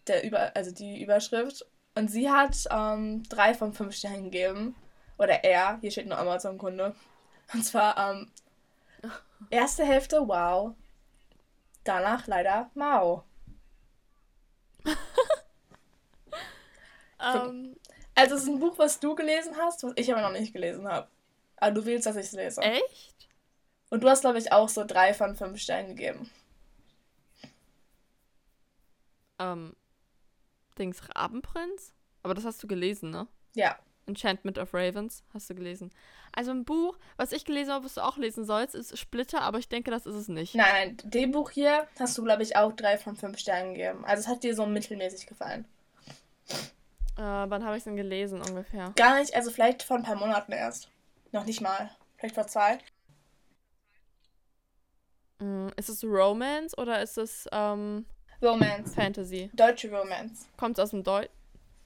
der 0.08 0.24
Über, 0.24 0.56
also 0.56 0.72
die 0.72 1.02
Überschrift. 1.02 1.66
Und 1.96 2.10
sie 2.10 2.30
hat 2.30 2.56
ähm, 2.72 3.24
drei 3.30 3.54
von 3.54 3.74
fünf 3.74 3.96
Sternen 3.96 4.26
gegeben. 4.26 4.76
Oder 5.18 5.44
er, 5.44 5.80
hier 5.82 5.92
steht 5.92 6.08
nur 6.08 6.18
Amazon-Kunde. 6.18 6.96
Und 7.54 7.63
zwar 7.66 7.98
ähm, 8.12 8.32
erste 9.50 9.84
Hälfte 9.84 10.28
wow. 10.28 10.76
Danach 11.84 12.28
leider 12.28 12.70
mau. 12.76 13.24
Ähm, 17.20 17.76
Also 18.16 18.36
es 18.36 18.44
ist 18.44 18.48
ein 18.48 18.60
Buch, 18.60 18.78
was 18.78 19.00
du 19.00 19.16
gelesen 19.16 19.56
hast, 19.58 19.84
was 19.84 19.94
ich 19.96 20.12
aber 20.12 20.22
noch 20.22 20.32
nicht 20.32 20.54
gelesen 20.54 20.88
habe. 20.88 21.08
Aber 21.58 21.72
du 21.72 21.86
willst, 21.86 22.06
dass 22.06 22.16
ich 22.16 22.28
es 22.28 22.32
lese. 22.34 22.62
echt? 22.62 23.28
Und 23.90 24.04
du 24.04 24.10
hast, 24.10 24.22
glaube 24.22 24.38
ich, 24.40 24.52
auch 24.52 24.70
so 24.70 24.84
drei 24.86 25.13
von 25.13 25.36
fünf 25.36 25.60
Sternen 25.60 25.90
gegeben. 25.90 26.30
Ähm, 29.39 29.76
Dings 30.78 31.02
Rabenprinz? 31.15 31.93
Aber 32.23 32.34
das 32.34 32.45
hast 32.45 32.62
du 32.62 32.67
gelesen, 32.67 33.10
ne? 33.10 33.28
Ja. 33.56 33.78
Enchantment 34.06 34.58
of 34.58 34.73
Ravens. 34.73 35.23
Hast 35.34 35.50
du 35.50 35.56
gelesen? 35.56 35.91
Also 36.32 36.52
ein 36.52 36.65
Buch, 36.65 36.97
was 37.17 37.32
ich 37.32 37.45
gelesen 37.45 37.71
habe, 37.71 37.86
was 37.86 37.95
du 37.95 38.02
auch 38.02 38.17
lesen 38.17 38.45
sollst, 38.45 38.76
ist 38.76 38.97
Splitter, 38.97 39.41
aber 39.41 39.60
ich 39.60 39.69
denke, 39.69 39.91
das 39.91 40.06
ist 40.06 40.15
es 40.15 40.28
nicht. 40.28 40.56
Nein, 40.56 40.97
nein, 41.04 41.12
dem 41.12 41.32
Buch 41.32 41.52
hier 41.52 41.88
hast 42.00 42.17
du, 42.17 42.23
glaube 42.23 42.43
ich, 42.43 42.56
auch 42.56 42.73
drei 42.73 42.97
von 42.97 43.15
fünf 43.15 43.38
Sternen 43.38 43.73
gegeben. 43.73 44.06
Also 44.06 44.21
es 44.21 44.28
hat 44.28 44.43
dir 44.43 44.56
so 44.56 44.65
mittelmäßig 44.65 45.28
gefallen. 45.28 45.65
Äh, 47.17 47.21
wann 47.21 47.63
habe 47.63 47.76
ich 47.76 47.80
es 47.80 47.84
denn 47.86 47.95
gelesen 47.95 48.41
ungefähr? 48.41 48.93
Gar 48.95 49.19
nicht, 49.19 49.36
also 49.36 49.52
vielleicht 49.52 49.84
vor 49.84 49.97
ein 49.97 50.04
paar 50.04 50.15
Monaten 50.15 50.52
erst. 50.52 50.89
Noch 51.32 51.45
nicht 51.45 51.62
mal. 51.62 51.89
Vielleicht 52.17 52.36
vor 52.36 52.47
zwei. 52.47 52.80
Mm, 55.39 55.69
ist 55.76 55.89
es 55.89 56.04
Romance 56.04 56.78
oder 56.78 57.02
ist 57.02 57.17
es 57.17 57.47
ähm, 57.52 58.06
Romance. 58.41 58.93
Fantasy? 58.95 59.50
Deutsche 59.54 59.89
Romance. 59.89 60.47
Kommt 60.58 60.80
aus 60.80 60.91
dem 60.91 61.04
Deu 61.04 61.26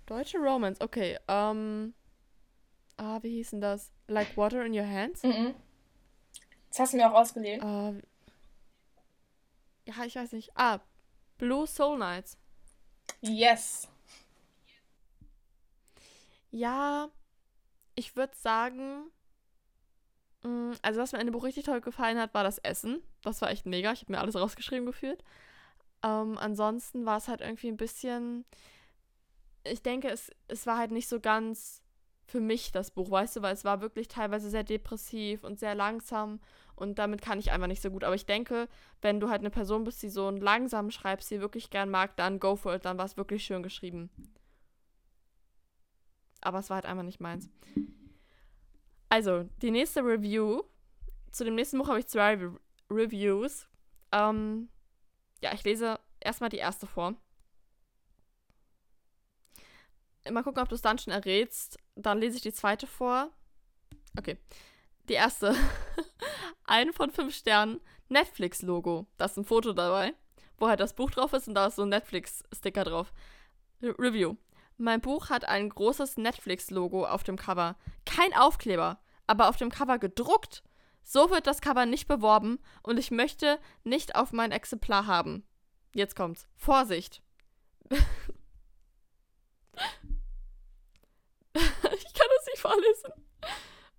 Deutsche 0.06 0.38
Romance, 0.40 0.82
okay. 0.82 1.18
Ähm, 1.28 1.94
ah, 2.98 3.20
wie 3.22 3.30
hieß 3.36 3.52
denn 3.52 3.62
das? 3.62 3.92
Like 4.08 4.36
Water 4.36 4.66
in 4.66 4.74
Your 4.74 4.86
Hands? 4.88 5.22
Mhm. 5.24 5.56
Das 6.70 6.80
hast 6.80 6.94
du 6.94 6.98
mir 6.98 7.10
auch 7.10 7.16
ausgeliehen. 7.20 7.62
Äh, 7.62 8.02
ja, 9.86 10.06
ich 10.06 10.16
weiß 10.16 10.34
nicht. 10.34 10.52
Ah, 10.56 10.80
Blue 11.38 11.66
Soul 11.66 11.98
Nights. 11.98 12.38
Yes. 13.22 13.88
Ja, 16.52 17.10
ich 17.96 18.16
würde 18.16 18.36
sagen, 18.36 19.06
mh, 20.44 20.76
also 20.82 21.00
was 21.02 21.14
mir 21.14 21.20
an 21.20 21.28
dem 21.28 21.34
Buch 21.34 21.44
richtig 21.44 21.66
toll 21.66 21.82
gefallen 21.82 22.20
hat, 22.20 22.34
war 22.34 22.44
das 22.44 22.58
Essen. 22.60 23.02
Das 23.22 23.42
war 23.42 23.50
echt 23.50 23.66
mega. 23.66 23.92
Ich 23.94 24.02
habe 24.02 24.12
mir 24.12 24.20
alles 24.20 24.36
rausgeschrieben 24.36 24.86
gefühlt. 24.86 25.24
Ähm, 26.04 26.38
ansonsten 26.38 27.06
war 27.06 27.18
es 27.18 27.28
halt 27.28 27.42
irgendwie 27.42 27.68
ein 27.68 27.78
bisschen, 27.78 28.46
ich 29.64 29.82
denke, 29.82 30.10
es, 30.10 30.32
es 30.48 30.66
war 30.66 30.78
halt 30.78 30.92
nicht 30.92 31.08
so 31.08 31.20
ganz 31.20 31.84
für 32.26 32.40
mich 32.40 32.72
das 32.72 32.92
Buch, 32.92 33.12
weißt 33.12 33.36
du, 33.36 33.42
weil 33.42 33.54
es 33.54 33.66
war 33.66 33.82
wirklich 33.82 34.08
teilweise 34.08 34.50
sehr 34.50 34.64
depressiv 34.64 35.44
und 35.44 35.60
sehr 35.60 35.76
langsam 35.76 36.40
und 36.76 36.98
damit 36.98 37.22
kann 37.22 37.40
ich 37.40 37.52
einfach 37.52 37.68
nicht 37.68 37.82
so 37.82 37.92
gut. 37.92 38.04
Aber 38.04 38.16
ich 38.16 38.26
denke, 38.26 38.68
wenn 39.02 39.20
du 39.20 39.30
halt 39.30 39.42
eine 39.42 39.50
Person 39.50 39.84
bist, 39.84 40.02
die 40.02 40.10
so 40.10 40.30
langsam 40.30 40.90
schreibst, 40.92 41.30
die 41.30 41.42
wirklich 41.42 41.70
gern 41.70 41.90
mag, 41.90 42.16
dann 42.16 42.40
go 42.40 42.56
for 42.56 42.74
it, 42.74 42.86
dann 42.86 42.98
war 42.98 43.06
es 43.06 43.18
wirklich 43.18 43.44
schön 43.44 43.62
geschrieben. 43.62 44.10
Aber 46.42 46.60
es 46.60 46.70
war 46.70 46.76
halt 46.76 46.86
einfach 46.86 47.04
nicht 47.04 47.20
meins. 47.20 47.50
Also, 49.10 49.48
die 49.62 49.72
nächste 49.72 50.04
Review. 50.04 50.64
Zu 51.32 51.44
dem 51.44 51.56
nächsten 51.56 51.78
Buch 51.78 51.88
habe 51.88 52.00
ich 52.00 52.08
zwei 52.08 52.36
Re 52.36 52.56
Reviews. 52.90 53.68
Ähm, 54.12 54.70
ja, 55.42 55.54
ich 55.54 55.64
lese 55.64 56.00
erstmal 56.20 56.50
die 56.50 56.58
erste 56.58 56.88
vor. 56.88 57.16
Mal 60.30 60.44
gucken, 60.44 60.62
ob 60.62 60.70
du 60.70 60.76
es 60.76 60.82
dann 60.82 61.00
schon 61.00 61.14
errätst. 61.14 61.80
Dann 61.96 62.20
lese 62.20 62.38
ich 62.38 62.44
die 62.44 62.54
zweite 62.54 62.86
vor. 62.86 63.32
Okay. 64.18 64.38
Die 65.10 65.14
erste. 65.14 65.56
ein 66.66 66.94
von 66.94 67.12
fünf 67.12 67.36
Sternen. 67.36 67.82
Netflix-Logo. 68.10 69.08
Da 69.18 69.26
ist 69.26 69.38
ein 69.38 69.46
Foto 69.46 69.74
dabei, 69.74 70.14
wo 70.58 70.68
halt 70.68 70.80
das 70.80 70.94
Buch 70.94 71.10
drauf 71.10 71.34
ist 71.34 71.48
und 71.48 71.56
da 71.56 71.68
ist 71.68 71.78
so 71.78 71.84
ein 71.84 71.90
Netflix-Sticker 71.90 72.84
drauf. 72.84 73.14
Re 73.82 73.96
Review. 73.98 74.36
Mein 74.78 75.02
Buch 75.02 75.30
hat 75.30 75.46
ein 75.46 75.70
großes 75.70 76.18
Netflix-Logo 76.18 77.06
auf 77.06 77.24
dem 77.24 77.38
Cover. 77.38 77.78
Kein 78.06 78.34
Aufkleber, 78.34 79.00
aber 79.28 79.50
auf 79.50 79.58
dem 79.58 79.70
Cover 79.70 79.98
gedruckt. 79.98 80.64
So 81.04 81.30
wird 81.30 81.48
das 81.48 81.62
Cover 81.62 81.86
nicht 81.86 82.08
beworben 82.08 82.60
und 82.84 82.98
ich 82.98 83.12
möchte 83.12 83.60
nicht 83.84 84.16
auf 84.16 84.32
mein 84.32 84.52
Exemplar 84.52 85.08
haben. 85.08 85.46
Jetzt 85.94 86.16
kommt's. 86.16 86.48
Vorsicht. 86.56 87.22
ich 87.90 88.00
kann 91.54 92.28
das 92.38 92.46
nicht 92.48 92.60
vorlesen. 92.60 93.12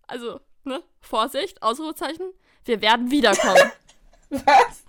Also, 0.06 0.40
ne? 0.64 0.82
Vorsicht, 1.00 1.62
Ausrufezeichen. 1.62 2.32
Wir 2.64 2.80
werden 2.80 3.10
wiederkommen. 3.10 3.72
Was? 4.30 4.84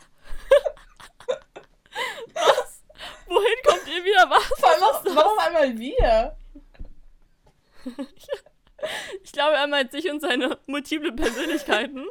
Was? 2.34 2.84
Wohin 3.28 3.58
kommt 3.66 3.88
ihr 3.88 4.04
wieder? 4.04 4.30
Was? 4.30 4.52
Warum, 4.62 5.16
warum 5.16 5.40
einmal 5.40 5.78
wir? 5.78 6.38
Ich 9.24 9.32
glaube, 9.32 9.56
er 9.56 9.68
meint 9.68 9.92
sich 9.92 10.10
und 10.10 10.20
seine 10.22 10.58
multiple 10.68 11.12
Persönlichkeiten. 11.12 12.06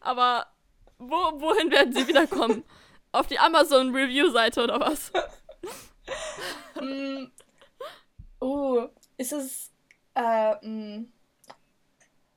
Aber 0.00 0.46
wo, 0.98 1.16
wohin 1.40 1.70
werden 1.70 1.92
sie 1.92 2.06
wiederkommen? 2.06 2.64
Auf 3.12 3.26
die 3.26 3.38
Amazon-Review-Seite 3.38 4.64
oder 4.64 4.80
was? 4.80 5.12
Mm. 6.80 7.26
Uh, 8.40 8.88
ist 9.16 9.32
es. 9.32 9.72
Äh, 10.14 10.54
mm. 10.66 11.12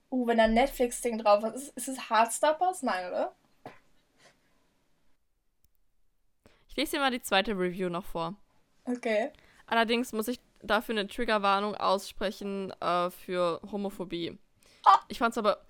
Uh, 0.09 0.27
wenn 0.27 0.37
da 0.37 0.43
ein 0.45 0.53
Netflix-Ding 0.53 1.19
drauf 1.19 1.43
ist, 1.53 1.69
ist, 1.77 1.87
es 1.87 2.09
Heartstoppers? 2.09 2.81
Nein, 2.83 3.07
oder? 3.07 3.35
Ich 6.67 6.75
lese 6.75 6.91
dir 6.91 6.99
mal 6.99 7.11
die 7.11 7.21
zweite 7.21 7.51
Review 7.51 7.89
noch 7.89 8.05
vor. 8.05 8.35
Okay. 8.85 9.31
Allerdings 9.67 10.11
muss 10.11 10.27
ich 10.27 10.39
dafür 10.63 10.93
eine 10.93 11.07
Triggerwarnung 11.07 11.75
aussprechen 11.75 12.71
äh, 12.81 13.09
für 13.11 13.61
Homophobie. 13.71 14.37
Ah. 14.85 14.99
Ich 15.07 15.19
fand's 15.19 15.37
aber. 15.37 15.65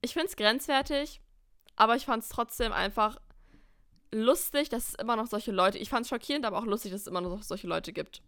Ich 0.00 0.12
find's 0.12 0.36
grenzwertig, 0.36 1.20
aber 1.74 1.96
ich 1.96 2.04
fand's 2.04 2.28
trotzdem 2.28 2.72
einfach 2.72 3.18
lustig, 4.12 4.68
dass 4.68 4.90
es 4.90 4.94
immer 4.94 5.16
noch 5.16 5.26
solche 5.26 5.52
Leute. 5.52 5.78
Ich 5.78 5.90
fand's 5.90 6.08
schockierend, 6.08 6.44
aber 6.44 6.58
auch 6.58 6.66
lustig, 6.66 6.92
dass 6.92 7.02
es 7.02 7.06
immer 7.06 7.20
noch 7.20 7.42
solche 7.42 7.66
Leute 7.66 7.92
gibt. 7.92 8.22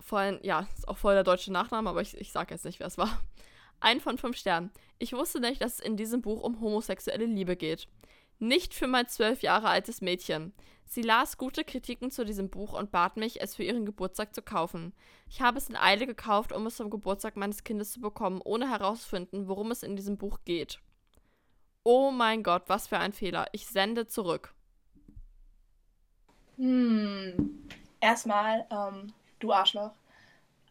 Vor 0.00 0.18
allem, 0.18 0.38
ja, 0.42 0.66
ist 0.76 0.88
auch 0.88 0.98
voll 0.98 1.14
der 1.14 1.24
deutsche 1.24 1.52
Nachname, 1.52 1.90
aber 1.90 2.02
ich, 2.02 2.16
ich 2.16 2.32
sag 2.32 2.50
jetzt 2.50 2.64
nicht, 2.64 2.80
wer 2.80 2.86
es 2.86 2.98
war. 2.98 3.20
Ein 3.80 4.00
von 4.00 4.18
fünf 4.18 4.36
Sternen. 4.36 4.70
Ich 4.98 5.12
wusste 5.12 5.40
nicht, 5.40 5.60
dass 5.60 5.74
es 5.74 5.80
in 5.80 5.96
diesem 5.96 6.22
Buch 6.22 6.42
um 6.42 6.60
homosexuelle 6.60 7.26
Liebe 7.26 7.56
geht. 7.56 7.86
Nicht 8.38 8.74
für 8.74 8.86
mein 8.86 9.08
zwölf 9.08 9.42
Jahre 9.42 9.68
altes 9.68 10.00
Mädchen. 10.00 10.52
Sie 10.86 11.02
las 11.02 11.36
gute 11.38 11.64
Kritiken 11.64 12.10
zu 12.12 12.24
diesem 12.24 12.48
Buch 12.50 12.72
und 12.78 12.90
bat 12.92 13.16
mich, 13.16 13.40
es 13.40 13.56
für 13.56 13.64
ihren 13.64 13.86
Geburtstag 13.86 14.34
zu 14.34 14.42
kaufen. 14.42 14.92
Ich 15.28 15.40
habe 15.40 15.58
es 15.58 15.68
in 15.68 15.76
Eile 15.76 16.06
gekauft, 16.06 16.52
um 16.52 16.66
es 16.66 16.76
zum 16.76 16.90
Geburtstag 16.90 17.36
meines 17.36 17.64
Kindes 17.64 17.92
zu 17.92 18.00
bekommen, 18.00 18.40
ohne 18.44 18.70
herauszufinden, 18.70 19.48
worum 19.48 19.70
es 19.72 19.82
in 19.82 19.96
diesem 19.96 20.16
Buch 20.18 20.40
geht. 20.44 20.78
Oh 21.82 22.10
mein 22.10 22.42
Gott, 22.42 22.64
was 22.66 22.88
für 22.88 22.98
ein 22.98 23.12
Fehler. 23.14 23.46
Ich 23.52 23.66
sende 23.66 24.06
zurück. 24.06 24.54
Hm. 26.56 27.68
Erstmal, 28.00 28.66
ähm, 28.70 29.12
du 29.38 29.52
Arschloch. 29.52 29.92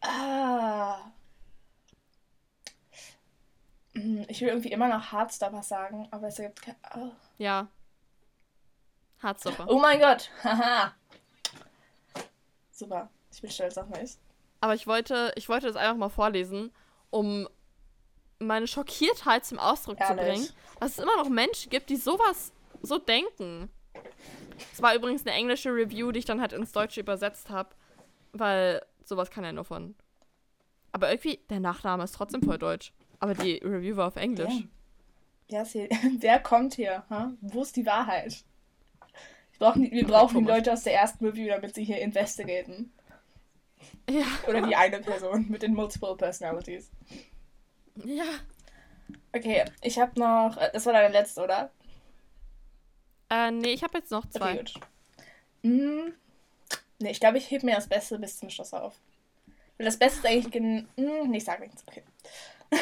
Ah. 0.02 1.12
Hm, 3.96 4.26
Ich 4.28 4.42
will 4.42 4.50
irgendwie 4.50 4.72
immer 4.72 4.88
noch 4.88 5.12
Heartstoppers 5.12 5.68
sagen, 5.68 6.08
aber 6.12 6.28
es 6.28 6.40
ergibt 6.40 6.62
kein. 6.62 6.76
Oh. 6.96 7.12
Ja. 7.44 7.68
Harzstopper. 9.22 9.66
oh 9.68 9.78
mein 9.78 10.00
Gott. 10.00 10.32
Haha. 10.46 10.94
Super. 12.72 13.10
Ich 13.34 13.42
bin 13.42 13.52
stolz 13.52 13.78
auf 13.78 13.90
mich. 13.90 14.16
Aber 14.62 14.76
ich 14.76 14.88
wollte, 14.88 15.34
ich 15.36 15.50
wollte 15.50 15.68
das 15.68 15.76
einfach 15.76 15.98
mal 15.98 16.08
vorlesen, 16.08 16.72
um 17.10 17.50
meine 18.40 18.66
Schockiertheit 18.66 19.44
zum 19.44 19.60
Ausdruck 19.60 19.98
zu 19.98 20.14
Ehrlich. 20.14 20.26
bringen, 20.26 20.50
dass 20.80 20.92
es 20.92 21.00
immer 21.00 21.18
noch 21.18 21.28
Menschen 21.28 21.70
gibt, 21.70 21.90
die 21.90 21.98
sowas 21.98 22.54
so 22.82 22.98
denken. 22.98 23.70
Es 24.72 24.82
war 24.82 24.96
übrigens 24.96 25.26
eine 25.26 25.36
englische 25.36 25.70
Review, 25.70 26.14
die 26.14 26.20
ich 26.20 26.26
dann 26.26 26.40
halt 26.40 26.54
ins 26.54 26.72
Deutsche 26.72 27.02
übersetzt 27.02 27.50
habe, 27.50 27.76
weil 28.32 28.86
sowas 29.04 29.30
kann 29.30 29.44
ja 29.44 29.52
nur 29.52 29.66
von. 29.66 29.96
Aber 30.94 31.10
irgendwie, 31.12 31.42
der 31.50 31.60
Nachname 31.60 32.06
ist 32.06 32.16
trotzdem 32.16 32.42
voll 32.42 32.58
deutsch. 32.58 32.94
Aber 33.20 33.34
die 33.34 33.58
Review 33.58 33.98
war 33.98 34.08
auf 34.08 34.16
Englisch. 34.16 34.48
Damn. 34.48 34.72
Wer, 35.50 35.66
hier, 35.66 35.90
wer 36.20 36.40
kommt 36.40 36.76
hier? 36.76 37.04
Ha? 37.10 37.32
Wo 37.42 37.62
ist 37.62 37.76
die 37.76 37.86
Wahrheit? 37.86 38.44
Wir 39.52 39.60
brauchen, 39.60 39.84
die- 39.84 39.92
wir 39.92 40.06
brauchen 40.08 40.46
die. 40.46 40.52
Leute 40.52 40.74
aus 40.74 40.84
der 40.84 40.96
ersten 40.96 41.26
Review, 41.26 41.48
damit 41.48 41.76
sie 41.76 41.84
hier 41.84 42.00
investigaten. 42.02 42.92
Ja. 44.10 44.26
Oder 44.48 44.62
die 44.62 44.76
eine 44.76 45.00
Person 45.00 45.46
mit 45.50 45.62
den 45.62 45.74
Multiple 45.74 46.16
Personalities. 46.16 46.90
Ja. 48.04 48.24
Okay, 49.36 49.66
ich 49.82 50.00
habe 50.00 50.20
noch. 50.20 50.58
äh, 50.58 50.70
Das 50.74 50.86
war 50.86 50.94
deine 50.94 51.12
letzte, 51.14 51.42
oder? 51.44 51.70
Äh, 53.30 53.52
nee, 53.52 53.74
ich 53.74 53.84
habe 53.84 53.98
jetzt 54.00 54.12
noch 54.12 54.28
zwei. 54.30 54.54
Okay, 54.54 54.58
gut. 54.60 54.74
Hm, 55.64 56.14
nee, 57.00 57.12
ich 57.12 57.20
glaube, 57.20 57.38
ich 57.38 57.50
heb 57.52 57.64
mir 57.64 57.76
das 57.76 57.88
Beste 57.88 58.20
bis 58.20 58.38
zum 58.40 58.50
Schluss 58.50 58.74
auf. 58.74 58.96
Weil 59.78 59.86
das 59.86 59.98
Beste 59.98 60.20
ist 60.20 60.26
eigentlich. 60.26 60.52
Gen 60.52 60.88
hm, 60.98 61.30
nee, 61.30 61.38
ich 61.38 61.46
sag 61.46 61.60
nichts. 61.60 61.84
Okay. 61.88 62.04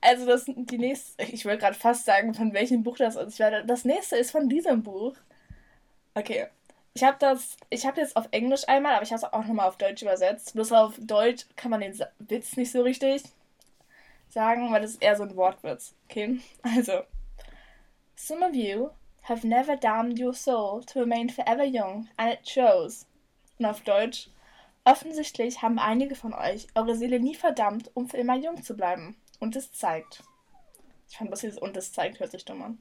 Also, 0.00 0.26
das, 0.26 0.44
die 0.46 0.78
nächste. 0.78 1.22
Ich 1.24 1.44
wollte 1.44 1.58
gerade 1.58 1.76
fast 1.76 2.04
sagen, 2.04 2.34
von 2.34 2.52
welchem 2.52 2.82
Buch 2.82 2.96
das 2.96 3.16
ist. 3.16 3.38
Werde, 3.38 3.64
das 3.66 3.84
nächste 3.84 4.16
ist 4.16 4.30
von 4.30 4.48
diesem 4.48 4.82
Buch. 4.82 5.14
Okay. 6.14 6.46
Ich 6.94 7.04
habe 7.04 7.16
das. 7.20 7.56
Ich 7.68 7.86
habe 7.86 8.00
jetzt 8.00 8.16
auf 8.16 8.28
Englisch 8.30 8.68
einmal, 8.68 8.94
aber 8.94 9.02
ich 9.02 9.12
habe 9.12 9.24
es 9.24 9.32
auch 9.32 9.44
nochmal 9.44 9.68
auf 9.68 9.76
Deutsch 9.76 10.02
übersetzt. 10.02 10.54
Bloß 10.54 10.72
auf 10.72 10.94
Deutsch 10.98 11.46
kann 11.56 11.70
man 11.70 11.80
den 11.80 11.98
Witz 12.18 12.56
nicht 12.56 12.72
so 12.72 12.82
richtig 12.82 13.22
sagen, 14.28 14.72
weil 14.72 14.82
das 14.82 14.92
ist 14.92 15.02
eher 15.02 15.16
so 15.16 15.24
ein 15.24 15.36
Wortwitz. 15.36 15.94
Okay? 16.08 16.40
Also. 16.62 17.02
Some 18.16 18.44
of 18.44 18.54
you 18.54 18.90
have 19.22 19.46
never 19.46 19.76
damned 19.76 20.20
your 20.20 20.34
soul 20.34 20.84
to 20.84 21.00
remain 21.00 21.30
forever 21.30 21.64
young, 21.64 22.08
and 22.16 22.34
it 22.34 22.48
shows. 22.48 23.06
Und 23.58 23.66
auf 23.66 23.80
Deutsch, 23.80 24.28
Offensichtlich 24.84 25.60
haben 25.60 25.78
einige 25.78 26.14
von 26.14 26.32
euch 26.32 26.66
eure 26.74 26.96
Seele 26.96 27.20
nie 27.20 27.34
verdammt, 27.34 27.90
um 27.94 28.08
für 28.08 28.16
immer 28.16 28.36
jung 28.36 28.62
zu 28.62 28.74
bleiben. 28.74 29.16
Und 29.40 29.56
es 29.56 29.72
zeigt. 29.72 30.22
Ich 31.08 31.16
fand, 31.16 31.32
was 31.32 31.40
dieses 31.40 31.58
und 31.58 31.76
es 31.76 31.92
zeigt, 31.92 32.20
hört 32.20 32.30
sich 32.30 32.44
dumm 32.44 32.62
an. 32.62 32.78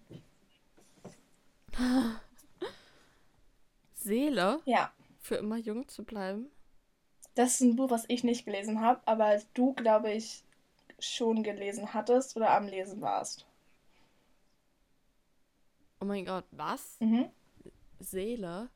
Seele? 3.96 4.62
Ja. 4.66 4.94
Für 5.20 5.36
immer 5.36 5.58
jung 5.58 5.88
zu 5.88 6.04
bleiben? 6.04 6.52
Das 7.36 7.56
ist 7.56 7.62
ein 7.62 7.76
Buch, 7.76 7.90
was 7.90 8.06
ich 8.08 8.24
nicht 8.24 8.46
gelesen 8.46 8.82
habe, 8.82 9.02
aber 9.06 9.42
du, 9.54 9.74
glaube 9.74 10.12
ich, 10.12 10.44
schon 11.00 11.44
gelesen 11.44 11.94
hattest 11.94 12.36
oder 12.36 12.52
am 12.52 12.68
Lesen 12.68 13.02
warst. 13.02 13.46
Oh 16.02 16.06
mein 16.06 16.26
Gott, 16.26 16.46
was? 16.52 16.98
Mhm. 17.00 17.30
Seele? 18.00 18.70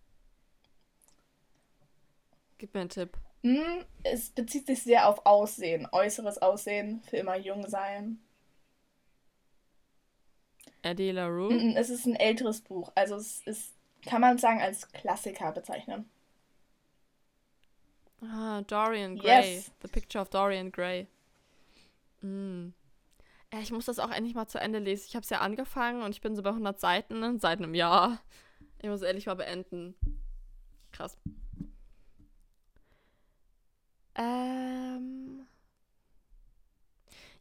Gib 2.58 2.74
mir 2.74 2.82
einen 2.82 2.90
Tipp. 2.90 3.18
Mm, 3.44 3.84
Es 4.04 4.32
bezieht 4.32 4.66
sich 4.68 4.82
sehr 4.84 5.08
auf 5.08 5.26
Aussehen, 5.26 5.88
äußeres 5.92 6.40
Aussehen, 6.40 7.02
für 7.04 7.18
immer 7.18 7.38
jung 7.38 7.68
sein. 7.70 8.20
Eddie 10.84 11.12
LaRue? 11.12 11.50
Mm, 11.50 11.76
Es 11.78 11.90
ist 11.90 12.06
ein 12.06 12.16
älteres 12.16 12.62
Buch, 12.62 12.92
also 12.96 13.16
es 13.16 13.42
ist, 13.46 13.74
kann 14.06 14.22
man 14.22 14.38
sagen, 14.38 14.62
als 14.62 14.92
Klassiker 14.92 15.52
bezeichnen. 15.52 16.10
Ah, 18.24 18.62
Dorian 18.64 19.18
Gray. 19.18 19.66
Yes. 19.66 19.72
The 19.82 19.88
Picture 19.88 20.22
of 20.22 20.30
Dorian 20.32 20.72
Gray. 20.72 21.08
Mm. 22.22 22.70
Ja, 23.54 23.60
ich 23.62 23.72
muss 23.72 23.86
das 23.86 24.00
auch 24.00 24.12
endlich 24.12 24.36
mal 24.36 24.48
zu 24.48 24.60
Ende 24.60 24.80
lesen. 24.80 25.06
Ich 25.10 25.16
habe 25.16 25.24
es 25.24 25.30
ja 25.30 25.40
angefangen 25.42 26.04
und 26.04 26.12
ich 26.12 26.22
bin 26.22 26.36
so 26.36 26.44
bei 26.44 26.52
100 26.52 26.80
Seiten 26.80 27.40
seit 27.40 27.60
einem 27.60 27.76
Jahr. 27.76 28.22
Ich 28.82 28.90
muss 28.90 29.02
ehrlich 29.04 29.28
mal 29.28 29.36
beenden. 29.36 29.96
Krass. 30.92 31.18
Ähm. 34.16 35.46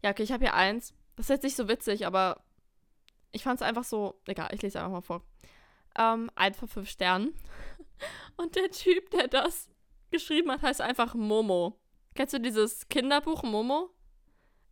Ja, 0.02 0.10
okay, 0.10 0.22
ich 0.22 0.32
habe 0.32 0.44
hier 0.44 0.54
eins. 0.54 0.94
Das 1.16 1.26
ist 1.26 1.30
jetzt 1.30 1.42
nicht 1.44 1.56
so 1.56 1.68
witzig, 1.68 2.06
aber 2.06 2.42
ich 3.32 3.42
fand 3.42 3.60
es 3.60 3.66
einfach 3.66 3.84
so. 3.84 4.20
Egal, 4.26 4.48
ich 4.52 4.62
lese 4.62 4.78
einfach 4.78 4.92
mal 4.92 5.00
vor. 5.00 5.22
Ähm, 5.98 6.30
ein 6.34 6.54
von 6.54 6.68
fünf 6.68 6.88
Sternen. 6.88 7.34
Und 8.36 8.56
der 8.56 8.70
Typ, 8.70 9.10
der 9.10 9.28
das 9.28 9.68
geschrieben 10.10 10.50
hat, 10.50 10.62
heißt 10.62 10.80
einfach 10.80 11.14
Momo. 11.14 11.78
Kennst 12.14 12.34
du 12.34 12.40
dieses 12.40 12.88
Kinderbuch 12.88 13.42
Momo? 13.42 13.90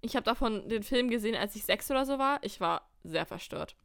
Ich 0.03 0.17
habe 0.17 0.25
davon 0.25 0.69
den 0.69 0.83
Film 0.83 1.09
gesehen, 1.09 1.37
als 1.37 1.57
ich 1.57 1.65
sechs 1.65 1.91
oder 1.91 2.07
so 2.07 2.19
war. 2.19 2.39
Ich 2.43 2.61
war 2.61 2.91
sehr 3.05 3.27
verstört. 3.27 3.77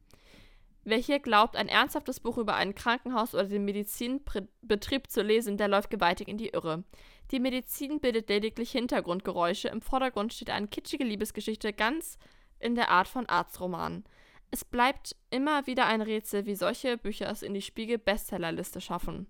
Wer 0.88 0.98
hier 0.98 1.18
glaubt, 1.18 1.56
ein 1.56 1.68
ernsthaftes 1.68 2.20
Buch 2.20 2.38
über 2.38 2.54
ein 2.54 2.76
Krankenhaus 2.76 3.34
oder 3.34 3.46
den 3.46 3.64
Medizinbetrieb 3.64 5.10
zu 5.10 5.20
lesen, 5.20 5.56
der 5.56 5.66
läuft 5.66 5.90
gewaltig 5.90 6.28
in 6.28 6.38
die 6.38 6.50
Irre. 6.50 6.84
Die 7.32 7.40
Medizin 7.40 7.98
bildet 7.98 8.28
lediglich 8.28 8.70
Hintergrundgeräusche. 8.70 9.66
Im 9.66 9.80
Vordergrund 9.80 10.32
steht 10.32 10.48
eine 10.48 10.68
kitschige 10.68 11.02
Liebesgeschichte, 11.02 11.72
ganz 11.72 12.18
in 12.60 12.76
der 12.76 12.88
Art 12.88 13.08
von 13.08 13.26
Arztromanen. 13.28 14.04
Es 14.52 14.64
bleibt 14.64 15.16
immer 15.30 15.66
wieder 15.66 15.86
ein 15.86 16.02
Rätsel, 16.02 16.46
wie 16.46 16.54
solche 16.54 16.96
Bücher 16.96 17.28
es 17.30 17.42
in 17.42 17.52
die 17.52 17.62
Spiegel-Bestsellerliste 17.62 18.80
schaffen. 18.80 19.26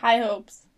High 0.00 0.30
Hopes. 0.30 0.68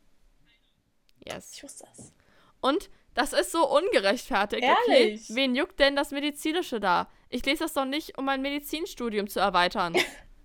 Yes. 1.27 1.53
Ich 1.53 1.63
wusste 1.63 1.85
das. 1.85 2.15
Und 2.63 2.89
das 3.17 3.33
ist 3.33 3.51
so 3.51 3.69
ungerechtfertigt. 3.69 4.63
Ehrlich? 4.63 5.25
Okay? 5.25 5.35
Wen 5.35 5.55
juckt 5.57 5.81
denn 5.81 5.97
das 5.97 6.11
Medizinische 6.11 6.79
da? 6.79 7.09
Ich 7.31 7.45
lese 7.45 7.65
das 7.65 7.73
doch 7.73 7.87
nicht, 7.87 8.17
um 8.19 8.27
mein 8.27 8.43
Medizinstudium 8.43 9.27
zu 9.27 9.41
erweitern. 9.41 9.97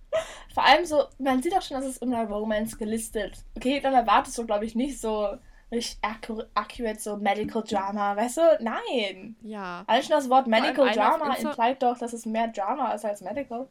Vor 0.54 0.64
allem 0.64 0.84
so, 0.84 1.04
man 1.18 1.42
sieht 1.42 1.54
auch 1.54 1.62
schon, 1.62 1.76
dass 1.76 1.86
es 1.86 1.98
in 1.98 2.10
der 2.10 2.26
Romance 2.26 2.76
gelistet. 2.76 3.44
Okay, 3.56 3.80
dann 3.80 3.94
erwartest 3.94 4.36
du, 4.38 4.46
glaube 4.46 4.64
ich, 4.64 4.74
nicht 4.74 5.00
so 5.00 5.36
richtig 5.70 5.98
accu 6.02 6.42
accurate, 6.54 6.98
so 6.98 7.16
Medical 7.16 7.62
Drama, 7.62 8.16
weißt 8.16 8.36
du? 8.38 8.58
Nein. 8.60 9.36
ja. 9.42 9.84
Allein 9.86 10.02
schon 10.02 10.10
das 10.10 10.28
Wort 10.28 10.46
Medical 10.46 10.90
Drama 10.90 11.34
implied 11.34 11.82
doch, 11.82 11.98
dass 11.98 12.12
es 12.12 12.26
mehr 12.26 12.48
Drama 12.48 12.92
ist 12.92 13.04
als 13.04 13.20
Medical. 13.20 13.68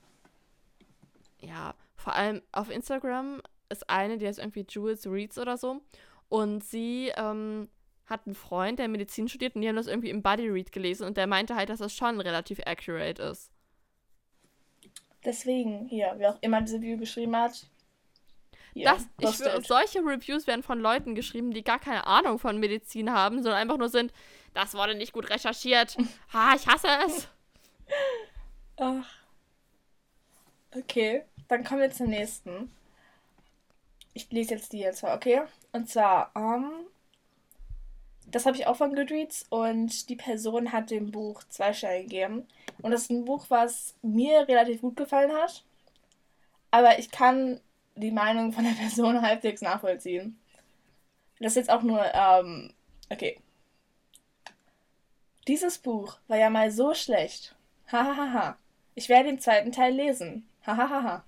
Ja, 1.40 1.74
vor 1.96 2.16
allem 2.16 2.42
auf 2.52 2.70
Instagram 2.70 3.42
ist 3.70 3.90
eine, 3.90 4.20
die 4.20 4.28
heißt 4.28 4.40
irgendwie 4.40 4.66
Jules 4.68 5.08
Reads 5.08 5.40
oder 5.40 5.58
so. 5.58 5.82
Und 6.30 6.64
sie 6.64 7.12
ähm, 7.16 7.68
hat 8.12 8.28
einen 8.28 8.36
Freund, 8.36 8.78
der 8.78 8.88
Medizin 8.88 9.28
studiert 9.28 9.56
und 9.56 9.62
die 9.62 9.68
haben 9.68 9.76
das 9.76 9.88
irgendwie 9.88 10.10
im 10.10 10.22
Buddy 10.22 10.48
Read 10.50 10.72
gelesen 10.72 11.08
und 11.08 11.18
der 11.18 11.28
meinte 11.28 11.56
halt, 11.56 11.70
dass 11.70 11.80
das 11.80 11.96
schon 11.96 12.20
relativ 12.22 12.60
accurate 12.66 13.22
ist. 13.24 13.52
Deswegen, 15.24 15.86
hier, 15.86 16.14
wer 16.18 16.32
auch 16.32 16.38
immer 16.42 16.62
diese 16.62 16.78
Review 16.78 16.98
geschrieben 16.98 17.36
hat. 17.36 17.68
Hier, 18.74 18.98
Das, 19.18 19.40
ich 19.42 19.68
solche 19.68 20.00
Reviews 20.00 20.48
werden 20.48 20.64
von 20.64 20.80
Leuten 20.80 21.14
geschrieben, 21.14 21.52
die 21.52 21.64
gar 21.64 21.80
keine 21.80 22.08
Ahnung 22.08 22.40
von 22.40 22.60
Medizin 22.60 23.12
haben, 23.12 23.38
sondern 23.44 23.62
einfach 23.62 23.78
nur 23.78 23.90
sind, 23.90 24.14
das 24.54 24.74
wurde 24.74 24.96
nicht 24.96 25.14
gut 25.14 25.30
recherchiert. 25.30 25.98
Ha, 26.34 26.56
ich 26.56 26.68
hasse 26.68 26.88
es. 27.06 27.28
Ach. 28.78 29.06
Okay, 30.74 31.24
dann 31.50 31.64
kommen 31.64 31.82
wir 31.82 31.92
zum 31.92 32.08
nächsten. 32.08 32.72
Ich 34.14 34.32
lese 34.32 34.56
jetzt 34.56 34.72
die 34.72 34.80
jetzt 34.80 35.04
mal, 35.04 35.16
okay? 35.16 35.42
Und 35.74 35.90
zwar, 35.90 36.32
ähm, 36.36 36.72
das 38.32 38.46
habe 38.46 38.56
ich 38.58 38.68
auch 38.68 38.78
von 38.78 38.96
Goodreads 38.96 39.46
und 39.50 40.10
die 40.10 40.16
Person 40.16 40.72
hat 40.72 40.90
dem 40.90 41.12
Buch 41.12 41.44
zwei 41.50 41.74
Sterne 41.74 42.04
gegeben. 42.04 42.48
Und 42.82 42.92
das 42.92 43.04
ist 43.04 43.12
ein 43.12 43.26
Buch, 43.26 43.46
was 43.50 43.96
mir 44.02 44.48
relativ 44.48 44.82
gut 44.82 44.96
gefallen 44.96 45.34
hat. 45.34 45.64
Aber 46.72 46.98
ich 47.00 47.12
kann 47.12 47.60
die 47.96 48.12
Meinung 48.12 48.54
von 48.54 48.64
der 48.64 48.72
Person 48.80 49.22
halbwegs 49.22 49.62
nachvollziehen. 49.62 50.40
Das 51.40 51.54
ist 51.54 51.58
jetzt 51.58 51.70
auch 51.70 51.82
nur, 51.82 52.04
ähm, 52.14 52.74
okay. 53.10 53.40
Dieses 55.48 55.80
Buch 55.80 56.18
war 56.28 56.38
ja 56.38 56.50
mal 56.50 56.72
so 56.72 56.94
schlecht. 56.94 57.56
Hahaha. 57.92 58.58
Ich 58.96 59.10
werde 59.10 59.30
den 59.30 59.40
zweiten 59.40 59.72
Teil 59.72 59.94
lesen. 59.94 60.48
Hahaha. 60.66 61.24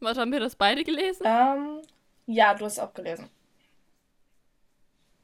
Was 0.00 0.18
haben 0.18 0.32
wir 0.32 0.40
das 0.40 0.54
beide 0.54 0.84
gelesen? 0.84 1.24
Ähm, 1.24 1.80
ja, 2.26 2.54
du 2.54 2.64
hast 2.64 2.74
es 2.74 2.78
auch 2.78 2.94
gelesen. 2.94 3.30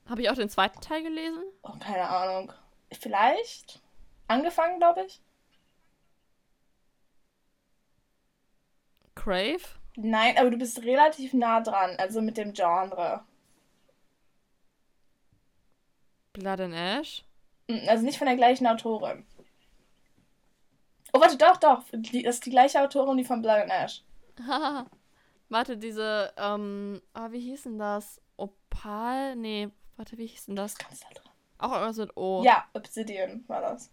Habe 0.08 0.22
ich 0.22 0.30
auch 0.30 0.34
den 0.34 0.48
zweiten 0.50 0.80
Teil 0.80 1.02
gelesen? 1.02 1.42
Oh, 1.62 1.72
keine 1.78 2.08
Ahnung. 2.08 2.52
Vielleicht? 2.92 3.80
Angefangen, 4.28 4.78
glaube 4.78 5.04
ich? 5.06 5.20
Crave? 9.14 9.62
Nein, 9.96 10.38
aber 10.38 10.50
du 10.50 10.56
bist 10.56 10.82
relativ 10.82 11.34
nah 11.34 11.60
dran, 11.60 11.96
also 11.98 12.20
mit 12.22 12.36
dem 12.36 12.52
Genre. 12.52 13.22
Blood 16.32 16.60
and 16.60 16.74
Ash? 16.74 17.24
Mm, 17.68 17.88
Also 17.88 18.04
nicht 18.04 18.18
von 18.18 18.26
der 18.26 18.36
gleichen 18.36 18.66
Autorin. 18.66 19.26
Oh, 21.12 21.20
warte, 21.20 21.36
doch, 21.36 21.58
doch. 21.58 21.84
Die, 21.92 22.22
das 22.22 22.36
ist 22.36 22.46
die 22.46 22.50
gleiche 22.50 22.80
Autorin, 22.80 23.18
die 23.18 23.24
von 23.24 23.42
Blood 23.42 23.62
and 23.62 23.70
Ash. 23.70 24.02
Warte, 25.52 25.76
diese, 25.76 26.32
ähm, 26.38 27.02
ah, 27.12 27.30
wie 27.30 27.40
hieß 27.40 27.64
denn 27.64 27.78
das? 27.78 28.22
Opal? 28.38 29.36
Nee, 29.36 29.68
warte, 29.96 30.16
wie 30.16 30.26
hieß 30.26 30.46
denn 30.46 30.56
das? 30.56 30.74
Auch 31.58 31.72
irgendwas 31.72 31.98
mit 31.98 32.16
O. 32.16 32.42
Ja, 32.42 32.64
Obsidian 32.72 33.44
war 33.48 33.60
das. 33.60 33.92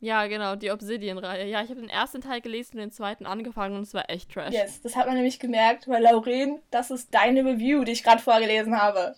Ja, 0.00 0.26
genau, 0.26 0.56
die 0.56 0.72
Obsidian-Reihe. 0.72 1.46
Ja, 1.46 1.62
ich 1.62 1.70
habe 1.70 1.80
den 1.80 1.88
ersten 1.88 2.20
Teil 2.20 2.40
gelesen 2.40 2.74
und 2.74 2.80
den 2.80 2.90
zweiten 2.90 3.26
angefangen 3.26 3.76
und 3.76 3.82
es 3.82 3.94
war 3.94 4.10
echt 4.10 4.32
trash. 4.32 4.52
Yes, 4.52 4.82
das 4.82 4.96
hat 4.96 5.06
man 5.06 5.14
nämlich 5.14 5.38
gemerkt, 5.38 5.86
weil 5.86 6.02
Lauren, 6.02 6.60
das 6.72 6.90
ist 6.90 7.14
deine 7.14 7.44
Review, 7.44 7.84
die 7.84 7.92
ich 7.92 8.02
gerade 8.02 8.20
vorgelesen 8.20 8.76
habe. 8.76 9.14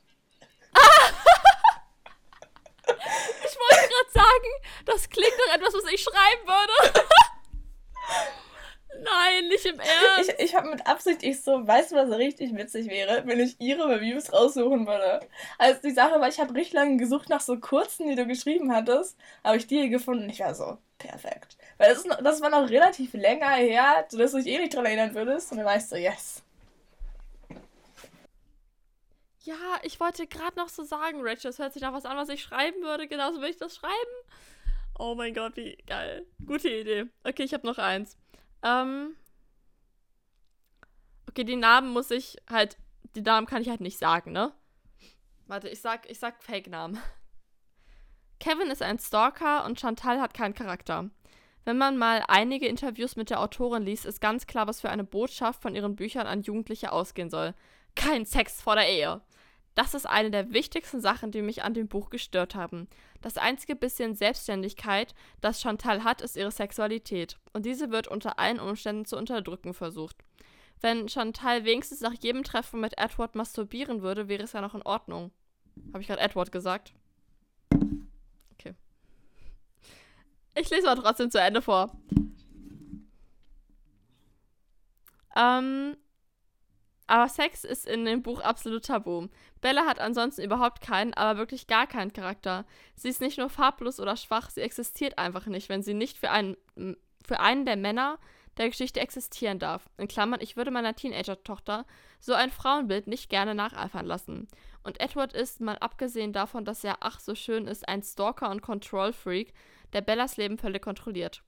Ich 2.89 3.57
wollte 3.57 3.89
gerade 3.89 4.11
sagen, 4.13 4.51
das 4.87 5.09
klingt 5.11 5.33
nach 5.47 5.57
etwas, 5.57 5.75
was 5.75 5.93
ich 5.93 6.03
schreiben 6.03 6.47
würde. 6.47 7.05
Im 9.69 9.81
Ernst. 10.17 10.35
Ich, 10.39 10.45
ich 10.47 10.55
habe 10.55 10.71
mit 10.71 10.87
Absicht, 10.87 11.23
ich 11.23 11.43
so, 11.43 11.67
weißt 11.67 11.93
du, 11.93 11.97
was 11.97 12.11
richtig 12.11 12.55
witzig 12.57 12.89
wäre, 12.89 13.23
wenn 13.27 13.41
ich 13.41 13.61
ihre 13.61 13.89
Reviews 13.89 14.33
raussuchen 14.33 14.87
würde. 14.87 15.21
Also 15.59 15.81
die 15.83 15.93
Sache 15.93 16.21
war, 16.21 16.29
ich 16.29 16.41
habe 16.41 16.55
richtig 16.55 16.75
lange 16.75 16.97
gesucht 16.97 17.29
nach 17.29 17.41
so 17.41 17.59
kurzen, 17.59 18.09
die 18.09 18.15
du 18.15 18.27
geschrieben 18.27 18.75
hattest, 18.75 19.17
habe 19.45 19.57
ich 19.57 19.67
die 19.67 19.81
hier 19.81 19.89
gefunden. 19.89 20.29
Ich 20.29 20.41
war 20.41 20.55
so, 20.55 20.79
perfekt. 20.99 21.57
Weil 21.79 21.91
das, 21.91 22.05
ist 22.05 22.19
das 22.23 22.41
war 22.41 22.51
noch 22.51 22.69
relativ 22.69 23.13
länger 23.15 23.51
her, 23.51 24.07
sodass 24.09 24.33
du 24.33 24.39
dich 24.39 24.47
eh 24.47 24.59
nicht 24.59 24.75
dran 24.75 24.87
erinnern 24.87 25.15
würdest. 25.15 25.53
Und 25.53 25.59
dann 25.59 25.77
ich 25.77 25.87
so, 25.87 25.97
yes. 25.97 26.43
Ja, 29.43 29.55
ich 29.83 29.99
wollte 29.99 30.27
gerade 30.27 30.59
noch 30.59 30.69
so 30.69 30.83
sagen, 30.83 31.21
Rachel, 31.23 31.51
das 31.51 31.59
hört 31.59 31.73
sich 31.73 31.81
nach 31.81 31.95
was 31.95 32.05
an, 32.05 32.17
was 32.17 32.29
ich 32.29 32.43
schreiben 32.43 32.83
würde. 32.83 33.09
Genauso 33.09 33.41
will 33.41 33.49
ich 33.49 33.57
das 33.57 33.77
schreiben. 33.77 33.95
Oh 34.99 35.15
mein 35.15 35.33
Gott, 35.33 35.57
wie 35.57 35.79
geil. 35.87 36.27
Gute 36.45 36.69
Idee. 36.69 37.07
Okay, 37.25 37.45
ich 37.45 37.55
habe 37.55 37.67
noch 37.67 37.79
eins. 37.79 38.17
Ähm. 38.63 39.17
Okay, 41.39 41.45
die 41.45 41.55
Namen 41.55 41.91
muss 41.93 42.11
ich 42.11 42.37
halt. 42.51 42.77
Die 43.15 43.21
Namen 43.21 43.47
kann 43.47 43.63
ich 43.63 43.69
halt 43.69 43.81
nicht 43.81 43.97
sagen, 43.97 44.33
ne? 44.33 44.53
Warte, 45.47 45.69
ich 45.69 45.81
sag, 45.81 46.11
ich 46.11 46.19
sag 46.19 46.43
Fake-Namen. 46.43 46.99
Kevin 48.41 48.73
ist 48.73 48.83
ein 48.83 48.99
Stalker 48.99 49.65
und 49.65 49.79
Chantal 49.79 50.21
hat 50.21 50.35
keinen 50.35 50.55
Charakter. 50.55 51.11
Wenn 51.65 51.79
man 51.79 51.97
mal 51.97 52.25
einige 52.27 52.67
Interviews 52.67 53.15
mit 53.15 53.31
der 53.31 53.41
Autorin 53.41 53.85
liest, 53.85 54.05
ist 54.05 54.21
ganz 54.21 54.49
klar, 54.49 54.67
was 54.67 54.81
für 54.81 54.91
eine 54.91 55.05
Botschaft 55.05 55.63
von 55.63 55.77
ihren 55.77 55.95
Büchern 55.95 56.27
an 56.27 56.43
Jugendliche 56.43 56.91
ausgehen 56.91 57.31
soll. 57.31 57.55
Kein 57.95 58.27
Sex 58.27 58.61
vor 58.61 58.75
der 58.75 58.89
Ehe. 58.89 59.21
Das 59.77 59.95
ist 59.95 60.07
eine 60.07 60.33
der 60.33 60.53
wichtigsten 60.53 61.01
Sachen, 61.01 61.31
die 61.31 61.43
mich 61.43 61.63
an 61.63 61.73
dem 61.73 61.87
Buch 61.87 62.11
gestört 62.11 62.57
haben. 62.57 62.89
Das 63.23 63.39
einzige 63.39 63.77
bisschen 63.77 64.17
Selbstständigkeit, 64.17 65.15
das 65.41 65.61
Chantal 65.61 66.03
hat, 66.03 66.21
ist 66.21 66.37
ihre 66.37 66.51
Sexualität. 66.51 67.39
Und 67.53 67.65
diese 67.65 67.93
wird 67.93 68.09
unter 68.09 68.41
allen 68.41 68.59
Umständen 68.59 69.05
zu 69.05 69.17
unterdrücken 69.17 69.73
versucht. 69.73 70.17
Wenn 70.81 71.09
Chantal 71.09 71.65
wenigstens 71.65 72.01
nach 72.01 72.15
jedem 72.15 72.45
Treffen 72.45 72.81
mit 72.81 72.99
Edward 72.99 73.35
masturbieren 73.35 74.03
würde, 74.03 74.29
wäre 74.29 74.45
es 74.45 74.53
ja 74.53 74.61
noch 74.61 74.75
in 74.75 74.83
Ordnung. 74.83 75.33
Habe 75.93 76.01
ich 76.01 76.09
gerade 76.09 76.21
Edward 76.21 76.53
gesagt? 76.53 76.93
Okay. 78.53 78.75
Ich 80.55 80.71
lese 80.71 80.87
mal 80.87 80.97
trotzdem 80.97 81.31
zu 81.31 81.41
Ende 81.41 81.63
vor. 81.63 81.91
Ähm, 85.37 85.97
aber 87.07 87.29
Sex 87.29 87.65
ist 87.65 87.87
in 87.87 88.05
dem 88.05 88.23
Buch 88.23 88.41
absolut 88.41 88.85
tabu. 88.85 89.29
Bella 89.61 89.87
hat 89.87 89.99
ansonsten 89.99 90.43
überhaupt 90.43 90.81
keinen, 90.83 91.15
aber 91.15 91.39
wirklich 91.39 91.67
gar 91.67 91.87
keinen 91.87 92.13
Charakter. 92.13 92.67
Sie 92.95 93.09
ist 93.09 93.21
nicht 93.21 93.39
nur 93.39 93.49
farblos 93.49 93.99
oder 93.99 94.17
schwach, 94.17 94.51
sie 94.51 94.61
existiert 94.61 95.19
einfach 95.19 95.47
nicht, 95.47 95.69
wenn 95.69 95.83
sie 95.83 95.95
nicht 95.95 96.19
für 96.19 96.31
einen, 96.31 96.57
für 97.27 97.41
einen 97.41 97.65
der 97.65 97.77
Männer 97.77 98.19
der 98.59 98.69
Geschichte 98.69 99.01
existieren 99.01 99.59
darf. 99.59 99.89
In 99.97 100.09
Klammern, 100.09 100.41
ich 100.41 100.57
würde 100.57 100.71
meiner 100.71 100.95
Teenager-Tochter 100.95 101.87
so 102.21 102.35
ein 102.35 102.51
Frauenbild 102.51 103.07
nicht 103.07 103.31
gerne 103.31 103.55
nacheifern 103.55 104.07
lassen. 104.07 104.49
Und 104.83 105.01
Edward 105.01 105.33
ist, 105.33 105.61
mal 105.61 105.79
abgesehen 105.79 106.33
davon, 106.33 106.65
dass 106.65 106.85
er 106.85 106.99
ach 107.01 107.21
so 107.21 107.35
schön 107.35 107.67
ist, 107.67 107.89
ein 107.89 108.03
Stalker 108.03 108.51
und 108.51 108.63
Control-Freak, 108.63 109.53
der 109.93 110.01
Bellas 110.01 110.37
Leben 110.37 110.59
völlig 110.59 110.83
kontrolliert. 110.83 111.43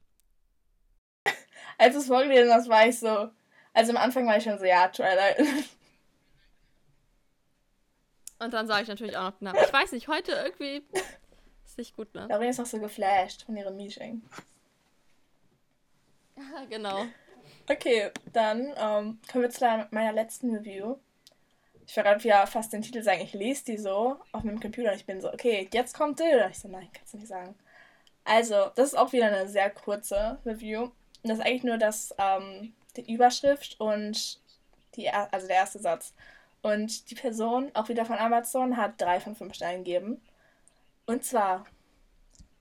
Als 1.78 1.96
es 1.96 2.06
vorgelesen 2.06 2.52
hast, 2.52 2.68
war 2.68 2.86
ich 2.86 2.98
so. 2.98 3.30
Also 3.72 3.92
am 3.92 3.96
Anfang 3.96 4.26
war 4.26 4.36
ich 4.36 4.44
schon 4.44 4.58
so, 4.58 4.64
ja, 4.64 4.88
Twilight. 4.88 5.38
Und 8.38 8.54
dann 8.54 8.66
sage 8.66 8.82
ich 8.82 8.88
natürlich 8.88 9.16
auch 9.16 9.32
noch, 9.32 9.36
na, 9.40 9.52
ich 9.54 9.72
weiß 9.72 9.92
nicht, 9.92 10.08
heute 10.08 10.32
irgendwie 10.32 10.82
ist 11.64 11.78
nicht 11.78 11.94
gut, 11.94 12.14
ne? 12.14 12.26
Laurin 12.28 12.48
ist 12.48 12.58
noch 12.58 12.66
so 12.66 12.80
geflasht 12.80 13.44
von 13.44 13.56
ihrem 13.56 13.76
Meeting. 13.76 14.22
Genau. 16.70 17.06
Okay, 17.68 18.10
dann 18.32 18.72
ähm, 18.76 19.18
kommen 19.30 19.42
wir 19.42 19.50
zu 19.50 19.64
meiner 19.90 20.12
letzten 20.12 20.54
Review. 20.54 20.96
Ich 21.86 21.94
verrate 21.94 22.26
ja 22.26 22.46
fast 22.46 22.72
den 22.72 22.82
Titel 22.82 23.02
sagen. 23.02 23.20
Ich 23.22 23.32
lese 23.32 23.64
die 23.64 23.78
so 23.78 24.16
auf 24.32 24.44
meinem 24.44 24.60
Computer 24.60 24.90
und 24.90 24.96
ich 24.96 25.06
bin 25.06 25.20
so, 25.20 25.32
okay, 25.32 25.68
jetzt 25.72 25.96
kommt 25.96 26.20
die. 26.20 26.48
Ich 26.50 26.58
so, 26.58 26.68
nein, 26.68 26.88
kannst 26.92 27.14
du 27.14 27.18
nicht 27.18 27.28
sagen. 27.28 27.54
Also, 28.24 28.70
das 28.76 28.88
ist 28.88 28.98
auch 28.98 29.12
wieder 29.12 29.26
eine 29.26 29.48
sehr 29.48 29.70
kurze 29.70 30.38
Review. 30.44 30.82
Und 30.82 30.92
das 31.24 31.38
ist 31.38 31.44
eigentlich 31.44 31.64
nur 31.64 31.78
das, 31.78 32.14
ähm, 32.18 32.74
die 32.96 33.12
Überschrift 33.12 33.80
und 33.80 34.40
die, 34.96 35.10
also 35.10 35.46
der 35.46 35.56
erste 35.56 35.78
Satz. 35.78 36.14
Und 36.62 37.10
die 37.10 37.14
Person, 37.14 37.70
auch 37.74 37.88
wieder 37.88 38.04
von 38.04 38.18
Amazon, 38.18 38.76
hat 38.76 39.00
drei 39.00 39.20
von 39.20 39.34
fünf 39.34 39.54
Sternen 39.54 39.84
gegeben. 39.84 40.20
Und 41.06 41.24
zwar 41.24 41.66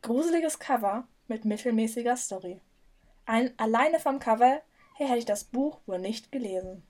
gruseliges 0.02 0.60
Cover 0.60 1.08
mit 1.28 1.46
mittelmäßiger 1.46 2.16
Story. 2.16 2.62
Ein, 3.30 3.54
alleine 3.60 4.00
vom 4.00 4.18
Cover 4.18 4.64
her 4.96 5.08
hätte 5.08 5.20
ich 5.20 5.26
das 5.26 5.44
Buch 5.44 5.82
wohl 5.86 6.00
nicht 6.00 6.32
gelesen. 6.32 6.82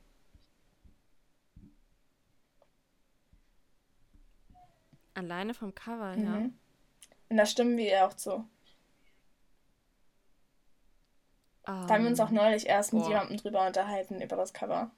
Alleine 5.15 5.53
vom 5.53 5.75
Cover, 5.75 6.15
mhm. 6.15 6.23
ja. 6.23 6.35
Und 7.27 7.37
da 7.37 7.45
stimmen 7.45 7.75
wir 7.75 7.91
ihr 7.91 8.07
auch 8.07 8.13
zu. 8.13 8.35
Um, 8.35 8.47
da 11.65 11.89
haben 11.89 12.03
wir 12.03 12.09
uns 12.09 12.21
auch 12.21 12.29
ähm, 12.29 12.35
neulich 12.35 12.67
erst 12.67 12.91
boah. 12.91 12.99
mit 12.99 13.09
jemandem 13.09 13.35
drüber 13.35 13.67
unterhalten, 13.67 14.21
über 14.21 14.37
das 14.37 14.53
Cover. 14.53 14.91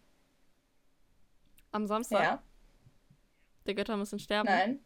Am 1.71 1.87
Samstag? 1.87 2.21
Ja. 2.21 2.43
Die 3.65 3.73
Götter 3.73 3.97
müssen 3.97 4.19
sterben? 4.19 4.47
Nein. 4.47 4.85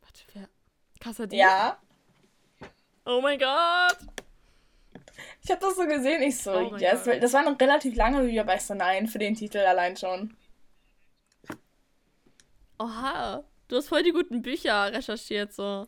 Warte, 0.00 0.20
wer? 0.32 0.48
Kassadin? 1.00 1.40
Ja. 1.40 1.82
Oh 3.06 3.20
mein 3.20 3.38
Gott! 3.38 3.96
Ich 5.42 5.50
habe 5.50 5.60
das 5.60 5.76
so 5.76 5.86
gesehen, 5.86 6.22
ich 6.22 6.38
so, 6.38 6.50
oh 6.50 6.76
yes. 6.76 7.04
God. 7.04 7.22
Das 7.22 7.32
war 7.32 7.46
eine 7.46 7.58
relativ 7.58 7.94
lange 7.94 8.20
Review 8.20 8.44
bei 8.44 8.58
so 8.58 8.74
nein 8.74 9.06
für 9.06 9.18
den 9.18 9.36
Titel 9.36 9.58
allein 9.58 9.96
schon. 9.96 10.36
Oha, 12.80 13.44
du 13.68 13.76
hast 13.76 13.88
voll 13.88 14.02
die 14.02 14.10
guten 14.12 14.42
Bücher 14.42 14.92
recherchiert, 14.92 15.52
so. 15.52 15.86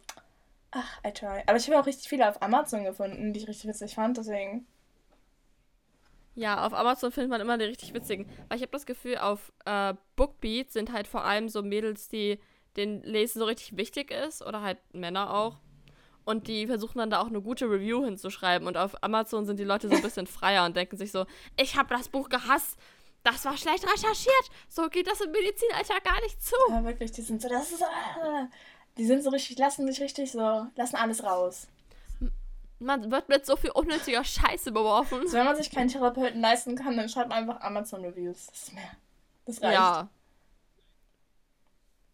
Ach, 0.70 1.00
I 1.04 1.12
try. 1.12 1.42
Aber 1.46 1.56
ich 1.56 1.66
habe 1.68 1.80
auch 1.80 1.86
richtig 1.86 2.08
viele 2.08 2.28
auf 2.28 2.40
Amazon 2.40 2.84
gefunden, 2.84 3.32
die 3.32 3.40
ich 3.40 3.48
richtig 3.48 3.68
witzig 3.68 3.96
fand, 3.96 4.16
deswegen. 4.16 4.66
Ja, 6.36 6.64
auf 6.64 6.72
Amazon 6.72 7.10
findet 7.10 7.30
man 7.30 7.40
immer 7.40 7.58
die 7.58 7.64
richtig 7.64 7.94
witzigen. 7.94 8.30
Weil 8.48 8.58
ich 8.58 8.62
habe 8.62 8.70
das 8.70 8.86
Gefühl, 8.86 9.18
auf 9.18 9.52
äh, 9.64 9.94
Bookbeat 10.14 10.70
sind 10.70 10.92
halt 10.92 11.08
vor 11.08 11.24
allem 11.24 11.48
so 11.48 11.62
Mädels, 11.62 12.08
die 12.08 12.38
den 12.76 13.02
Lesen 13.02 13.40
so 13.40 13.44
richtig 13.44 13.76
wichtig 13.76 14.12
ist. 14.12 14.46
Oder 14.46 14.62
halt 14.62 14.78
Männer 14.92 15.34
auch. 15.34 15.56
Und 16.28 16.46
die 16.46 16.66
versuchen 16.66 16.98
dann 16.98 17.08
da 17.08 17.22
auch 17.22 17.28
eine 17.28 17.40
gute 17.40 17.70
Review 17.70 18.04
hinzuschreiben. 18.04 18.68
Und 18.68 18.76
auf 18.76 19.02
Amazon 19.02 19.46
sind 19.46 19.58
die 19.58 19.64
Leute 19.64 19.88
so 19.88 19.94
ein 19.94 20.02
bisschen 20.02 20.26
freier 20.38 20.66
und 20.66 20.76
denken 20.76 20.98
sich 20.98 21.10
so, 21.10 21.24
ich 21.56 21.74
habe 21.76 21.88
das 21.94 22.10
Buch 22.10 22.28
gehasst. 22.28 22.76
Das 23.24 23.46
war 23.46 23.56
schlecht 23.56 23.82
recherchiert. 23.84 24.50
So 24.68 24.90
geht 24.90 25.06
das 25.06 25.22
im 25.22 25.30
Medizinalter 25.30 25.98
gar 26.04 26.20
nicht 26.20 26.44
zu. 26.44 26.54
Ja, 26.68 26.84
wirklich, 26.84 27.12
die 27.12 27.22
sind 27.22 27.40
so, 27.40 27.48
das 27.48 27.72
ist, 27.72 27.80
äh, 27.80 28.44
die 28.98 29.06
sind 29.06 29.24
so 29.24 29.30
richtig, 29.30 29.56
lassen 29.56 29.86
sich 29.86 30.02
richtig 30.02 30.30
so, 30.30 30.66
lassen 30.76 30.96
alles 30.96 31.24
raus. 31.24 31.66
Man 32.78 33.10
wird 33.10 33.30
mit 33.30 33.46
so 33.46 33.56
viel 33.56 33.70
unnötiger 33.70 34.22
Scheiße 34.22 34.70
beworfen. 34.70 35.20
Also 35.20 35.32
wenn 35.32 35.46
man 35.46 35.56
sich 35.56 35.70
keinen 35.70 35.88
Therapeuten 35.88 36.42
leisten 36.42 36.76
kann, 36.76 36.98
dann 36.98 37.08
schreibt 37.08 37.30
man 37.30 37.38
einfach 37.38 37.62
Amazon-Reviews. 37.62 38.48
Das 38.48 38.62
ist 38.64 38.74
mehr. 38.74 38.90
Das 39.46 39.62
reicht. 39.62 39.72
Ja. 39.72 40.08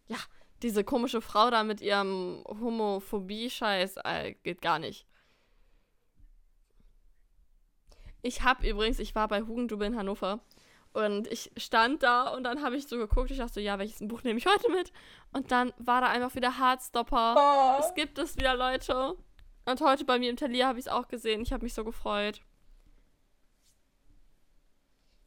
Ja, 0.06 0.18
diese 0.64 0.82
komische 0.82 1.20
Frau 1.20 1.50
da 1.50 1.62
mit 1.62 1.82
ihrem 1.82 2.42
Homophobie-Scheiß 2.48 3.98
äh, 4.02 4.32
geht 4.42 4.62
gar 4.62 4.78
nicht. 4.78 5.06
Ich 8.22 8.42
hab 8.42 8.64
übrigens, 8.64 8.98
ich 8.98 9.14
war 9.14 9.28
bei 9.28 9.42
Hugendubel 9.42 9.86
in 9.86 9.96
Hannover 9.96 10.40
und 10.94 11.26
ich 11.26 11.52
stand 11.58 12.02
da 12.02 12.28
und 12.28 12.44
dann 12.44 12.62
habe 12.62 12.76
ich 12.76 12.86
so 12.88 12.96
geguckt. 12.96 13.30
Ich 13.30 13.36
dachte 13.36 13.52
so, 13.52 13.60
ja, 13.60 13.78
welches 13.78 13.98
Buch 14.08 14.22
nehme 14.22 14.38
ich 14.38 14.46
heute 14.46 14.70
mit? 14.70 14.90
Und 15.34 15.52
dann 15.52 15.74
war 15.76 16.00
da 16.00 16.08
einfach 16.08 16.34
wieder 16.34 16.56
Hardstopper. 16.56 17.34
Oh. 17.36 17.84
Es 17.84 17.94
gibt 17.94 18.16
es 18.16 18.38
wieder, 18.38 18.56
Leute. 18.56 19.16
Und 19.66 19.80
heute 19.82 20.06
bei 20.06 20.18
mir 20.18 20.30
im 20.30 20.36
Talier 20.36 20.66
habe 20.66 20.78
ich 20.78 20.86
es 20.86 20.90
auch 20.90 21.08
gesehen. 21.08 21.42
Ich 21.42 21.52
habe 21.52 21.62
mich 21.62 21.74
so 21.74 21.84
gefreut. 21.84 22.40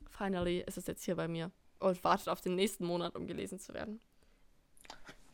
Finally 0.09 0.63
ist 0.65 0.79
es 0.79 0.87
jetzt 0.87 1.03
hier 1.03 1.15
bei 1.15 1.27
mir. 1.27 1.51
Und 1.79 2.03
wartet 2.03 2.29
auf 2.29 2.41
den 2.41 2.55
nächsten 2.55 2.85
Monat, 2.85 3.15
um 3.15 3.27
gelesen 3.27 3.59
zu 3.59 3.75
werden. 3.75 4.01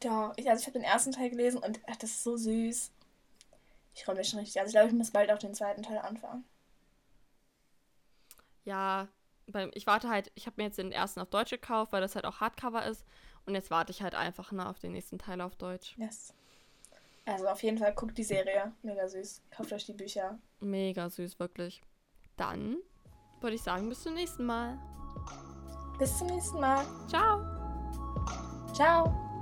Ja, 0.03 0.33
ich, 0.35 0.49
also 0.49 0.61
ich 0.61 0.67
habe 0.67 0.79
den 0.79 0.83
ersten 0.83 1.11
Teil 1.11 1.29
gelesen 1.29 1.59
und 1.59 1.79
ach, 1.87 1.95
das 1.95 2.11
ist 2.11 2.23
so 2.23 2.37
süß. 2.37 2.91
Ich 3.95 4.05
freue 4.05 4.15
mich 4.15 4.29
schon 4.29 4.39
richtig. 4.39 4.59
Also 4.59 4.69
ich 4.69 4.73
glaube, 4.73 4.87
ich 4.87 4.93
muss 4.93 5.11
bald 5.11 5.31
auch 5.31 5.39
den 5.39 5.53
zweiten 5.53 5.83
Teil 5.83 5.99
anfangen. 5.99 6.43
Ja, 8.65 9.07
beim, 9.47 9.71
ich 9.73 9.87
warte 9.87 10.09
halt, 10.09 10.31
ich 10.35 10.45
habe 10.45 10.55
mir 10.57 10.67
jetzt 10.67 10.77
den 10.77 10.91
ersten 10.91 11.19
auf 11.19 11.29
Deutsch 11.29 11.51
gekauft, 11.51 11.91
weil 11.91 12.01
das 12.01 12.15
halt 12.15 12.25
auch 12.25 12.39
Hardcover 12.39 12.85
ist. 12.85 13.05
Und 13.45 13.55
jetzt 13.55 13.71
warte 13.71 13.91
ich 13.91 14.01
halt 14.01 14.15
einfach 14.15 14.51
ne, 14.51 14.67
auf 14.67 14.79
den 14.79 14.93
nächsten 14.93 15.19
Teil 15.19 15.41
auf 15.41 15.55
Deutsch. 15.55 15.95
Yes. 15.97 16.33
Also 17.25 17.47
auf 17.47 17.61
jeden 17.63 17.77
Fall 17.77 17.93
guckt 17.93 18.17
die 18.17 18.23
Serie. 18.23 18.71
Mega 18.81 19.07
süß. 19.07 19.41
Kauft 19.51 19.73
euch 19.73 19.85
die 19.85 19.93
Bücher. 19.93 20.39
Mega 20.59 21.09
süß, 21.09 21.39
wirklich. 21.39 21.81
Dann 22.37 22.77
würde 23.41 23.55
ich 23.55 23.61
sagen, 23.61 23.89
bis 23.89 24.03
zum 24.03 24.13
nächsten 24.13 24.45
Mal. 24.45 24.77
Bis 25.99 26.17
zum 26.17 26.27
nächsten 26.27 26.59
Mal. 26.59 26.85
Ciao. 27.07 27.41
Ciao. 28.73 29.32